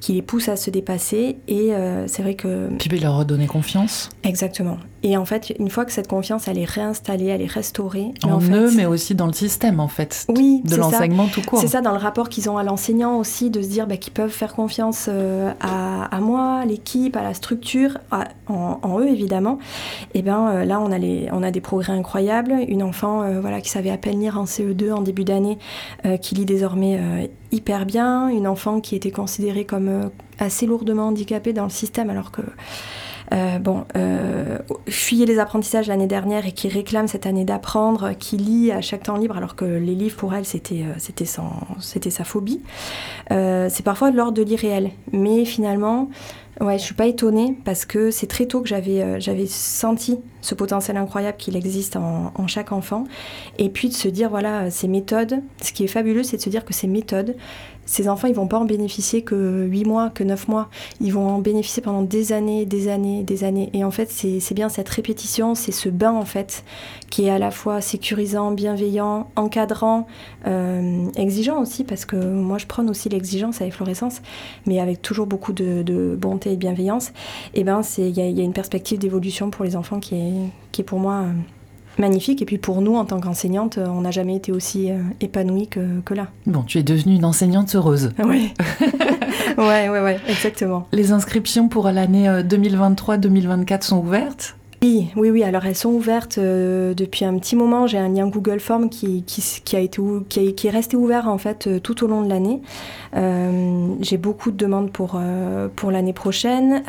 qui 0.00 0.14
les 0.14 0.22
poussent 0.22 0.48
à 0.48 0.56
se 0.56 0.70
dépasser. 0.70 1.36
Et 1.46 1.74
euh, 1.74 2.06
c'est 2.08 2.22
vrai 2.22 2.34
que... 2.34 2.68
Puis 2.76 2.98
leur 2.98 3.16
redonner 3.16 3.46
confiance. 3.46 4.10
Exactement. 4.24 4.78
Et 5.02 5.16
en 5.16 5.24
fait, 5.24 5.54
une 5.58 5.70
fois 5.70 5.84
que 5.84 5.92
cette 5.92 6.08
confiance, 6.08 6.48
elle 6.48 6.58
est 6.58 6.64
réinstallée, 6.64 7.26
elle 7.26 7.42
est 7.42 7.46
restaurée. 7.46 8.12
En, 8.24 8.40
eux, 8.40 8.70
mais 8.74 8.86
aussi 8.86 9.14
dans 9.14 9.26
le 9.26 9.32
système, 9.32 9.80
en 9.80 9.88
fait. 9.88 10.26
Oui, 10.28 10.62
de 10.64 10.76
l'enseignement 10.76 11.26
tout 11.26 11.42
court. 11.42 11.60
C'est 11.60 11.68
ça, 11.68 11.80
dans 11.80 11.92
le 11.92 11.98
rapport 11.98 12.28
qu'ils 12.28 12.50
ont 12.50 12.58
à 12.58 12.62
l'enseignant 12.62 13.16
aussi, 13.16 13.50
de 13.50 13.62
se 13.62 13.68
dire 13.68 13.86
bah, 13.86 13.96
qu'ils 13.96 14.12
peuvent 14.12 14.30
faire 14.30 14.54
confiance 14.54 15.06
euh, 15.08 15.52
à, 15.60 16.04
à, 16.04 16.20
moi, 16.20 16.60
à 16.62 16.64
l'équipe, 16.64 17.16
à 17.16 17.22
la 17.22 17.34
structure, 17.34 17.98
à, 18.10 18.24
en, 18.48 18.80
en, 18.82 19.00
eux 19.00 19.08
évidemment. 19.08 19.58
Et 20.14 20.22
bien 20.22 20.64
là, 20.64 20.80
on 20.80 20.90
a, 20.90 20.98
les, 20.98 21.28
on 21.32 21.42
a 21.42 21.50
des 21.50 21.60
progrès 21.60 21.92
incroyables. 21.92 22.54
Une 22.68 22.82
enfant 22.82 23.24
voilà, 23.40 23.60
qui 23.60 23.70
savait 23.70 23.90
à 23.90 23.96
peine 23.96 24.20
lire 24.20 24.38
en 24.38 24.44
CE2 24.44 24.92
en 24.92 25.02
début 25.02 25.24
d'année, 25.24 25.58
euh, 26.04 26.16
qui 26.16 26.34
lit 26.34 26.44
désormais 26.44 26.98
euh, 26.98 27.26
hyper 27.52 27.86
bien, 27.86 28.28
une 28.28 28.46
enfant 28.46 28.80
qui 28.80 28.96
était 28.96 29.10
considérée 29.10 29.64
comme 29.64 29.88
euh, 29.88 30.08
assez 30.38 30.66
lourdement 30.66 31.08
handicapée 31.08 31.52
dans 31.52 31.64
le 31.64 31.70
système 31.70 32.10
alors 32.10 32.30
que 32.30 32.42
euh, 33.32 33.58
bon, 33.58 33.84
euh, 33.96 34.58
les 35.10 35.38
apprentissages 35.38 35.88
l'année 35.88 36.06
dernière 36.06 36.46
et 36.46 36.52
qui 36.52 36.68
réclame 36.68 37.08
cette 37.08 37.26
année 37.26 37.44
d'apprendre, 37.44 38.12
qui 38.18 38.36
lit 38.36 38.72
à 38.72 38.80
chaque 38.80 39.04
temps 39.04 39.16
libre 39.16 39.36
alors 39.36 39.56
que 39.56 39.64
les 39.64 39.94
livres 39.94 40.16
pour 40.16 40.34
elle 40.34 40.44
c'était 40.44 40.84
c'était 40.98 41.26
c'était 41.80 42.10
sa 42.10 42.24
phobie. 42.24 42.60
c'est 43.30 43.82
parfois 43.84 44.10
de 44.10 44.16
l'ordre 44.16 44.32
de 44.32 44.42
l'irréel, 44.42 44.90
mais 45.12 45.44
finalement 45.44 46.08
Ouais, 46.60 46.76
je 46.76 46.82
suis 46.82 46.94
pas 46.94 47.06
étonnée 47.06 47.56
parce 47.64 47.84
que 47.84 48.10
c'est 48.10 48.26
très 48.26 48.46
tôt 48.46 48.60
que 48.60 48.68
j'avais 48.68 49.00
euh, 49.00 49.20
j'avais 49.20 49.46
senti 49.46 50.18
ce 50.40 50.56
potentiel 50.56 50.96
incroyable 50.96 51.36
qu'il 51.36 51.54
existe 51.54 51.94
en, 51.94 52.32
en, 52.34 52.46
chaque 52.48 52.72
enfant. 52.72 53.04
Et 53.58 53.68
puis 53.68 53.88
de 53.88 53.94
se 53.94 54.08
dire, 54.08 54.28
voilà, 54.28 54.68
ces 54.70 54.88
méthodes, 54.88 55.40
ce 55.62 55.72
qui 55.72 55.84
est 55.84 55.88
fabuleux, 55.88 56.24
c'est 56.24 56.36
de 56.36 56.42
se 56.42 56.50
dire 56.50 56.64
que 56.64 56.74
ces 56.74 56.88
méthodes, 56.88 57.36
ces 57.88 58.06
enfants, 58.10 58.28
ils 58.28 58.34
vont 58.34 58.46
pas 58.46 58.58
en 58.58 58.66
bénéficier 58.66 59.22
que 59.22 59.64
8 59.64 59.86
mois, 59.86 60.10
que 60.10 60.22
9 60.22 60.48
mois. 60.48 60.68
Ils 61.00 61.10
vont 61.10 61.26
en 61.26 61.38
bénéficier 61.38 61.82
pendant 61.82 62.02
des 62.02 62.32
années, 62.32 62.66
des 62.66 62.88
années, 62.88 63.22
des 63.22 63.44
années. 63.44 63.70
Et 63.72 63.82
en 63.82 63.90
fait, 63.90 64.10
c'est 64.10 64.54
bien 64.54 64.68
cette 64.68 64.90
répétition, 64.90 65.54
c'est 65.54 65.72
ce 65.72 65.88
bain, 65.88 66.12
en 66.12 66.26
fait, 66.26 66.64
qui 67.08 67.24
est 67.24 67.30
à 67.30 67.38
la 67.38 67.50
fois 67.50 67.80
sécurisant, 67.80 68.50
bienveillant, 68.50 69.30
encadrant, 69.36 70.06
euh, 70.46 71.06
exigeant 71.16 71.62
aussi, 71.62 71.82
parce 71.82 72.04
que 72.04 72.16
moi, 72.16 72.58
je 72.58 72.66
prône 72.66 72.90
aussi 72.90 73.08
l'exigence 73.08 73.62
avec 73.62 73.72
Florescence, 73.72 74.20
mais 74.66 74.80
avec 74.80 75.00
toujours 75.00 75.26
beaucoup 75.26 75.54
de, 75.54 76.14
bonté 76.20 76.50
et 76.50 76.54
de 76.56 76.60
bienveillance. 76.60 77.12
Et 77.54 77.64
ben, 77.64 77.80
il 77.96 78.08
y, 78.08 78.20
y 78.20 78.40
a, 78.40 78.44
une 78.44 78.52
perspective 78.52 78.98
d'évolution 78.98 79.48
pour 79.48 79.64
les 79.64 79.76
enfants 79.76 79.98
qui 79.98 80.14
est, 80.14 80.50
qui 80.72 80.82
est 80.82 80.84
pour 80.84 81.00
moi... 81.00 81.22
Euh, 81.22 81.32
magnifique. 81.98 82.42
Et 82.42 82.44
puis 82.44 82.58
pour 82.58 82.80
nous, 82.80 82.96
en 82.96 83.04
tant 83.04 83.20
qu'enseignante, 83.20 83.78
on 83.78 84.02
n'a 84.02 84.10
jamais 84.10 84.36
été 84.36 84.52
aussi 84.52 84.90
euh, 84.90 84.98
épanouie 85.20 85.68
que, 85.68 86.00
que, 86.04 86.14
là. 86.14 86.28
Bon, 86.46 86.62
tu 86.62 86.78
es 86.78 86.82
devenue 86.82 87.16
une 87.16 87.24
enseignante 87.24 87.74
heureuse. 87.74 88.12
Oui, 88.28 88.52
ouais, 89.58 89.88
ouais, 89.88 90.00
ouais, 90.00 90.20
exactement. 90.28 90.86
Les 90.92 91.12
inscriptions 91.12 91.68
pour 91.68 91.90
l'année 91.90 92.28
2023-2024 92.28 93.72
euh, 93.72 93.78
sont 93.80 93.98
ouvertes 93.98 94.57
oui, 94.80 95.08
oui, 95.16 95.30
oui. 95.30 95.42
Alors 95.42 95.66
elles 95.66 95.74
sont 95.74 95.90
ouvertes 95.90 96.38
euh, 96.38 96.94
depuis 96.94 97.24
un 97.24 97.36
petit 97.38 97.56
moment. 97.56 97.88
J'ai 97.88 97.98
un 97.98 98.08
lien 98.08 98.28
Google 98.28 98.60
Form 98.60 98.88
qui, 98.88 99.24
a 99.72 99.80
été 99.80 100.00
qui, 100.28 100.66
est 100.66 100.70
resté 100.70 100.96
ouvert 100.96 101.28
en 101.28 101.38
fait 101.38 101.66
euh, 101.66 101.80
tout 101.80 102.04
au 102.04 102.06
long 102.06 102.22
de 102.22 102.28
l'année. 102.28 102.60
Euh, 103.16 103.88
J'ai 104.00 104.18
beaucoup 104.18 104.52
de 104.52 104.56
demandes 104.56 104.92
pour 104.92 105.20
pour 105.74 105.90
l'année 105.90 106.12
prochaine. 106.12 106.82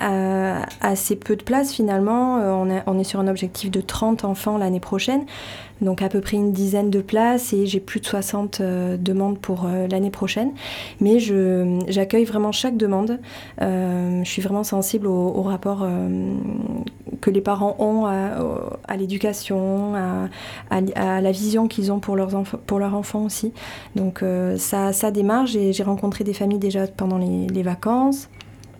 assez 0.82 1.15
peu 1.15 1.36
de 1.36 1.43
place 1.43 1.73
finalement. 1.73 2.36
on, 2.36 2.69
a, 2.69 2.84
on 2.86 2.99
est 2.99 3.04
sur 3.04 3.19
un 3.19 3.28
objectif 3.28 3.71
de 3.71 3.82
30 3.82 4.23
enfants 4.23 4.58
l'année 4.58 4.80
prochaine 4.80 5.25
donc 5.81 6.01
à 6.01 6.09
peu 6.09 6.21
près 6.21 6.37
une 6.37 6.51
dizaine 6.51 6.89
de 6.89 7.01
places 7.01 7.53
et 7.53 7.65
j'ai 7.65 7.79
plus 7.79 7.99
de 7.99 8.05
60 8.05 8.61
euh, 8.61 8.97
demandes 8.97 9.39
pour 9.39 9.65
euh, 9.65 9.87
l'année 9.87 10.09
prochaine. 10.09 10.51
Mais 10.99 11.19
j'accueille 11.19 12.25
vraiment 12.25 12.51
chaque 12.51 12.77
demande. 12.77 13.19
Euh, 13.61 14.23
je 14.23 14.29
suis 14.29 14.41
vraiment 14.41 14.63
sensible 14.63 15.07
au, 15.07 15.41
rapport 15.41 15.87
que 17.21 17.31
les 17.31 17.41
parents 17.41 17.75
ont 17.79 18.05
à, 18.05 18.97
l'éducation, 18.97 19.95
à, 20.69 21.21
la 21.21 21.31
vision 21.31 21.67
qu'ils 21.67 21.91
ont 21.91 21.99
pour 21.99 22.15
leurs, 22.15 22.43
pour 22.67 22.79
leurs 22.79 22.93
enfants 22.93 23.23
aussi. 23.23 23.53
Donc 23.95 24.23
ça, 24.57 24.93
ça 24.93 25.11
démarre. 25.11 25.47
J'ai 25.47 25.83
rencontré 25.83 26.23
des 26.23 26.33
familles 26.33 26.59
déjà 26.59 26.85
pendant 26.87 27.17
les 27.17 27.63
vacances. 27.63 28.29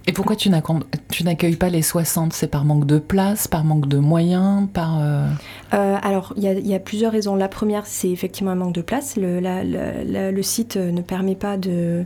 Et 0.08 0.12
pourquoi 0.12 0.36
tu 0.36 0.50
n'accueilles 0.50 1.56
pas 1.56 1.70
les 1.70 1.82
60 1.82 2.34
C'est 2.34 2.48
par 2.48 2.66
manque 2.66 2.86
de 2.86 2.98
place, 2.98 3.48
par 3.48 3.64
manque 3.64 3.88
de 3.88 3.98
moyens, 3.98 4.68
par... 4.74 5.00
Euh... 5.00 5.28
Euh, 5.74 5.98
alors, 6.02 6.34
il 6.36 6.44
y, 6.44 6.74
a 6.74 6.80
plusieurs 6.80 7.12
raisons. 7.12 7.36
La 7.36 7.48
première, 7.48 7.86
c'est 7.86 8.10
effectivement 8.10 8.52
un 8.52 8.56
manque 8.56 8.74
de 8.74 8.82
place. 8.82 9.18
Le, 9.18 10.42
site 10.42 10.78
ne 10.78 11.02
permet 11.02 11.36
pas 11.36 11.58
de 11.58 12.06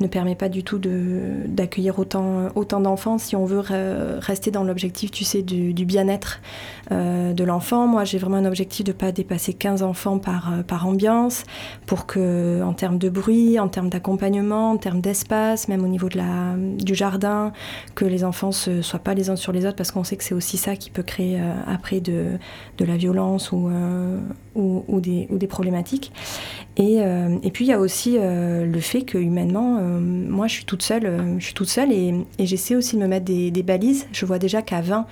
ne 0.00 0.06
permet 0.06 0.34
pas 0.34 0.48
du 0.48 0.64
tout 0.64 0.80
d'accueillir 1.46 1.98
autant, 1.98 2.48
autant 2.54 2.80
d'enfants 2.80 3.18
si 3.18 3.36
on 3.36 3.44
veut 3.44 3.62
rester 4.20 4.50
dans 4.50 4.64
l'objectif, 4.64 5.10
tu 5.10 5.24
sais, 5.24 5.42
du, 5.42 5.84
bien-être 5.84 6.40
euh, 6.92 7.32
de 7.32 7.44
l'enfant. 7.44 7.86
Moi, 7.86 8.04
j'ai 8.04 8.18
vraiment 8.18 8.36
un 8.36 8.44
objectif 8.44 8.84
de 8.84 8.92
ne 8.92 8.96
pas 8.96 9.12
dépasser 9.12 9.54
15 9.54 9.82
enfants 9.82 10.18
par, 10.18 10.52
euh, 10.52 10.62
par 10.62 10.86
ambiance 10.86 11.44
pour 11.86 12.06
que, 12.06 12.62
en 12.62 12.72
termes 12.72 12.98
de 12.98 13.08
bruit, 13.08 13.58
en 13.58 13.68
termes 13.68 13.88
d'accompagnement, 13.88 14.72
en 14.72 14.76
termes 14.76 15.00
d'espace, 15.00 15.68
même 15.68 15.84
au 15.84 15.88
niveau 15.88 16.08
de 16.08 16.18
la, 16.18 16.56
du 16.56 16.94
jardin, 16.94 17.52
que 17.94 18.04
les 18.04 18.24
enfants 18.24 18.50
ne 18.66 18.82
soient 18.82 18.98
pas 18.98 19.14
les 19.14 19.30
uns 19.30 19.36
sur 19.36 19.52
les 19.52 19.66
autres 19.66 19.76
parce 19.76 19.90
qu'on 19.90 20.04
sait 20.04 20.16
que 20.16 20.24
c'est 20.24 20.34
aussi 20.34 20.56
ça 20.56 20.76
qui 20.76 20.90
peut 20.90 21.02
créer 21.02 21.40
euh, 21.40 21.52
après 21.66 22.00
de, 22.00 22.38
de 22.78 22.84
la 22.84 22.96
violence 22.96 23.52
ou, 23.52 23.70
ou, 24.54 24.84
ou, 24.88 25.00
des, 25.00 25.26
ou 25.30 25.38
des 25.38 25.46
problématiques. 25.46 26.12
Et, 26.76 27.00
euh, 27.00 27.36
et 27.42 27.50
puis 27.50 27.64
il 27.66 27.68
y 27.68 27.72
a 27.72 27.78
aussi 27.78 28.16
euh, 28.18 28.64
le 28.64 28.80
fait 28.80 29.02
que 29.02 29.18
humainement, 29.18 29.78
euh, 29.78 30.00
moi 30.00 30.46
je 30.46 30.54
suis 30.54 30.64
toute 30.64 30.82
seule, 30.82 31.36
je 31.38 31.44
suis 31.44 31.52
toute 31.52 31.68
seule 31.68 31.92
et, 31.92 32.14
et 32.38 32.46
j'essaie 32.46 32.76
aussi 32.76 32.96
de 32.96 33.02
me 33.02 33.08
mettre 33.08 33.26
des, 33.26 33.50
balises. 33.62 34.06
Je 34.12 34.24
vois 34.24 34.38
déjà 34.38 34.62
qu'à 34.62 34.80
20, 34.80 35.06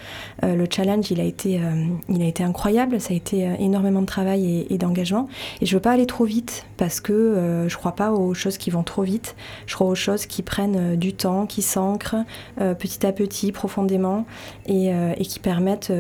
euh, 0.45 0.55
le 0.55 0.67
challenge 0.71 1.11
il 1.11 1.21
a 1.21 1.25
été, 1.25 1.61
il 2.09 2.23
a 2.23 2.25
été 2.25 2.43
incroyable, 2.43 3.01
ça 3.01 3.13
a 3.13 3.17
été 3.17 3.51
énormément 3.59 4.01
de 4.01 4.07
travail 4.07 4.47
et, 4.47 4.73
et 4.73 4.79
d'engagement. 4.79 5.29
Et 5.61 5.67
je 5.67 5.77
veux 5.77 5.83
pas 5.83 5.91
aller 5.91 6.07
trop 6.07 6.25
vite 6.25 6.65
parce 6.77 7.01
que 7.01 7.67
je 7.69 7.77
crois 7.77 7.93
pas 7.93 8.13
aux 8.13 8.33
choses 8.35 8.57
qui 8.57 8.71
vont 8.71 8.83
trop 8.83 9.03
vite. 9.03 9.37
Je 9.67 9.75
crois 9.75 9.89
aux 9.89 9.95
choses 9.95 10.27
qui 10.27 10.43
prennent 10.43 10.97
du 10.97 11.13
temps, 11.13 11.47
qui 11.47 11.61
s'ancrent 11.61 12.25
petit 12.57 13.07
à 13.07 13.13
petit, 13.13 13.53
profondément 13.53 14.25
et, 14.67 14.87
et 14.89 15.25
qui 15.25 15.39
permettent 15.41 15.93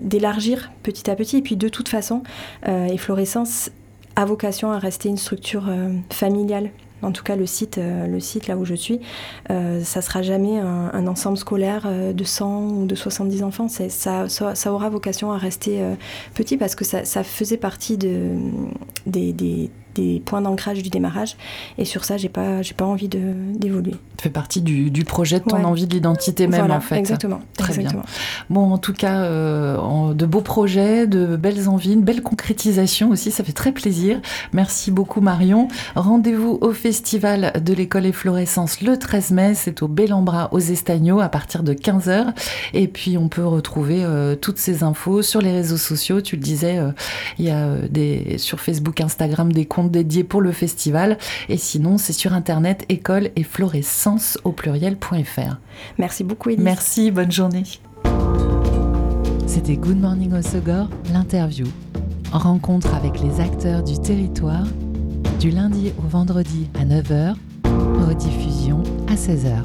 d'élargir 0.00 0.72
petit 0.82 1.10
à 1.10 1.14
petit. 1.14 1.36
Et 1.36 1.42
puis 1.42 1.56
de 1.56 1.68
toute 1.68 1.88
façon, 1.88 2.22
efflorescence 2.66 3.70
a 4.18 4.24
vocation 4.24 4.72
à 4.72 4.78
rester 4.78 5.08
une 5.08 5.16
structure 5.16 5.66
euh, 5.68 5.92
familiale. 6.10 6.70
En 7.02 7.12
tout 7.12 7.22
cas, 7.22 7.36
le 7.36 7.46
site, 7.46 7.78
euh, 7.78 8.08
le 8.08 8.18
site 8.18 8.48
là 8.48 8.56
où 8.56 8.64
je 8.64 8.74
suis, 8.74 9.00
euh, 9.50 9.84
ça 9.84 10.02
sera 10.02 10.22
jamais 10.22 10.58
un, 10.58 11.06
ensemble 11.06 11.38
scolaire 11.38 11.84
euh, 11.86 12.12
de 12.12 12.24
100 12.24 12.70
ou 12.70 12.86
de 12.86 12.96
70 12.96 13.44
enfants. 13.44 13.68
Ça, 13.68 14.26
aura 14.66 14.88
vocation 14.90 15.30
à 15.30 15.38
rester 15.38 15.80
euh, 15.80 15.94
petit 16.34 16.56
parce 16.56 16.74
que 16.74 16.84
ça, 16.84 17.22
faisait 17.22 17.56
partie 17.56 17.96
de, 17.96 18.32
des 19.06 19.70
des 19.98 20.22
points 20.24 20.40
d'ancrage 20.40 20.82
du 20.82 20.90
démarrage. 20.90 21.36
Et 21.76 21.84
sur 21.84 22.04
ça, 22.04 22.16
j'ai 22.16 22.28
pas, 22.28 22.62
j'ai 22.62 22.74
pas 22.74 22.84
envie 22.84 23.08
d'évoluer. 23.08 23.92
Ça 24.16 24.24
fait 24.24 24.30
partie 24.30 24.60
du, 24.60 24.90
du 24.90 25.04
projet 25.04 25.38
de 25.40 25.44
ton 25.44 25.56
ouais. 25.56 25.64
envie 25.64 25.86
de 25.86 25.94
l'identité 25.94 26.46
même, 26.46 26.60
voilà, 26.60 26.76
en 26.76 26.80
fait. 26.80 26.96
Exactement. 26.96 27.40
Très 27.56 27.74
exactement. 27.74 28.02
bien. 28.02 28.10
Bon, 28.50 28.72
en 28.72 28.78
tout 28.78 28.92
cas, 28.92 29.20
euh, 29.20 30.14
de 30.14 30.26
beaux 30.26 30.40
projets, 30.40 31.06
de 31.06 31.36
belles 31.36 31.68
envies, 31.68 31.92
une 31.92 32.02
belle 32.02 32.22
concrétisation 32.22 33.10
aussi. 33.10 33.30
Ça 33.30 33.44
fait 33.44 33.52
très 33.52 33.72
plaisir. 33.72 34.20
Merci 34.52 34.90
beaucoup, 34.90 35.20
Marion. 35.20 35.68
Rendez-vous 35.94 36.58
au 36.60 36.72
Festival 36.72 37.52
de 37.64 37.74
l'école 37.74 38.06
Efflorescence 38.06 38.80
le 38.80 38.96
13 38.96 39.30
mai. 39.32 39.54
C'est 39.54 39.82
au 39.82 39.88
Bellambra, 39.88 40.48
aux 40.52 40.58
Estagnos, 40.58 41.20
à 41.20 41.28
partir 41.28 41.62
de 41.62 41.74
15h. 41.74 42.34
Et 42.74 42.88
puis, 42.88 43.18
on 43.18 43.28
peut 43.28 43.46
retrouver 43.46 44.04
euh, 44.04 44.34
toutes 44.34 44.58
ces 44.58 44.82
infos 44.82 45.22
sur 45.22 45.40
les 45.40 45.52
réseaux 45.52 45.76
sociaux. 45.76 46.20
Tu 46.20 46.36
le 46.36 46.42
disais, 46.42 46.78
euh, 46.78 46.90
il 47.38 47.44
y 47.44 47.50
a 47.50 47.76
des, 47.90 48.36
sur 48.38 48.60
Facebook, 48.60 49.00
Instagram, 49.00 49.52
des 49.52 49.66
comptes 49.66 49.87
dédiés 49.88 50.24
pour 50.24 50.40
le 50.40 50.52
festival. 50.52 51.18
Et 51.48 51.56
sinon, 51.56 51.98
c'est 51.98 52.12
sur 52.12 52.32
Internet, 52.32 52.84
école 52.88 53.30
et 53.36 53.42
florescence 53.42 54.38
au 54.44 54.52
pluriel.fr. 54.52 55.56
Merci 55.98 56.24
beaucoup, 56.24 56.50
Elise. 56.50 56.64
Merci, 56.64 57.10
bonne 57.10 57.32
journée. 57.32 57.64
C'était 59.46 59.76
Good 59.76 60.00
Morning 60.00 60.32
Osogor, 60.34 60.88
l'interview. 61.12 61.66
Rencontre 62.32 62.94
avec 62.94 63.20
les 63.20 63.40
acteurs 63.40 63.82
du 63.82 63.98
territoire, 63.98 64.66
du 65.40 65.50
lundi 65.50 65.92
au 65.98 66.06
vendredi 66.06 66.68
à 66.78 66.84
9h, 66.84 67.34
rediffusion 68.06 68.82
à 69.08 69.14
16h. 69.14 69.62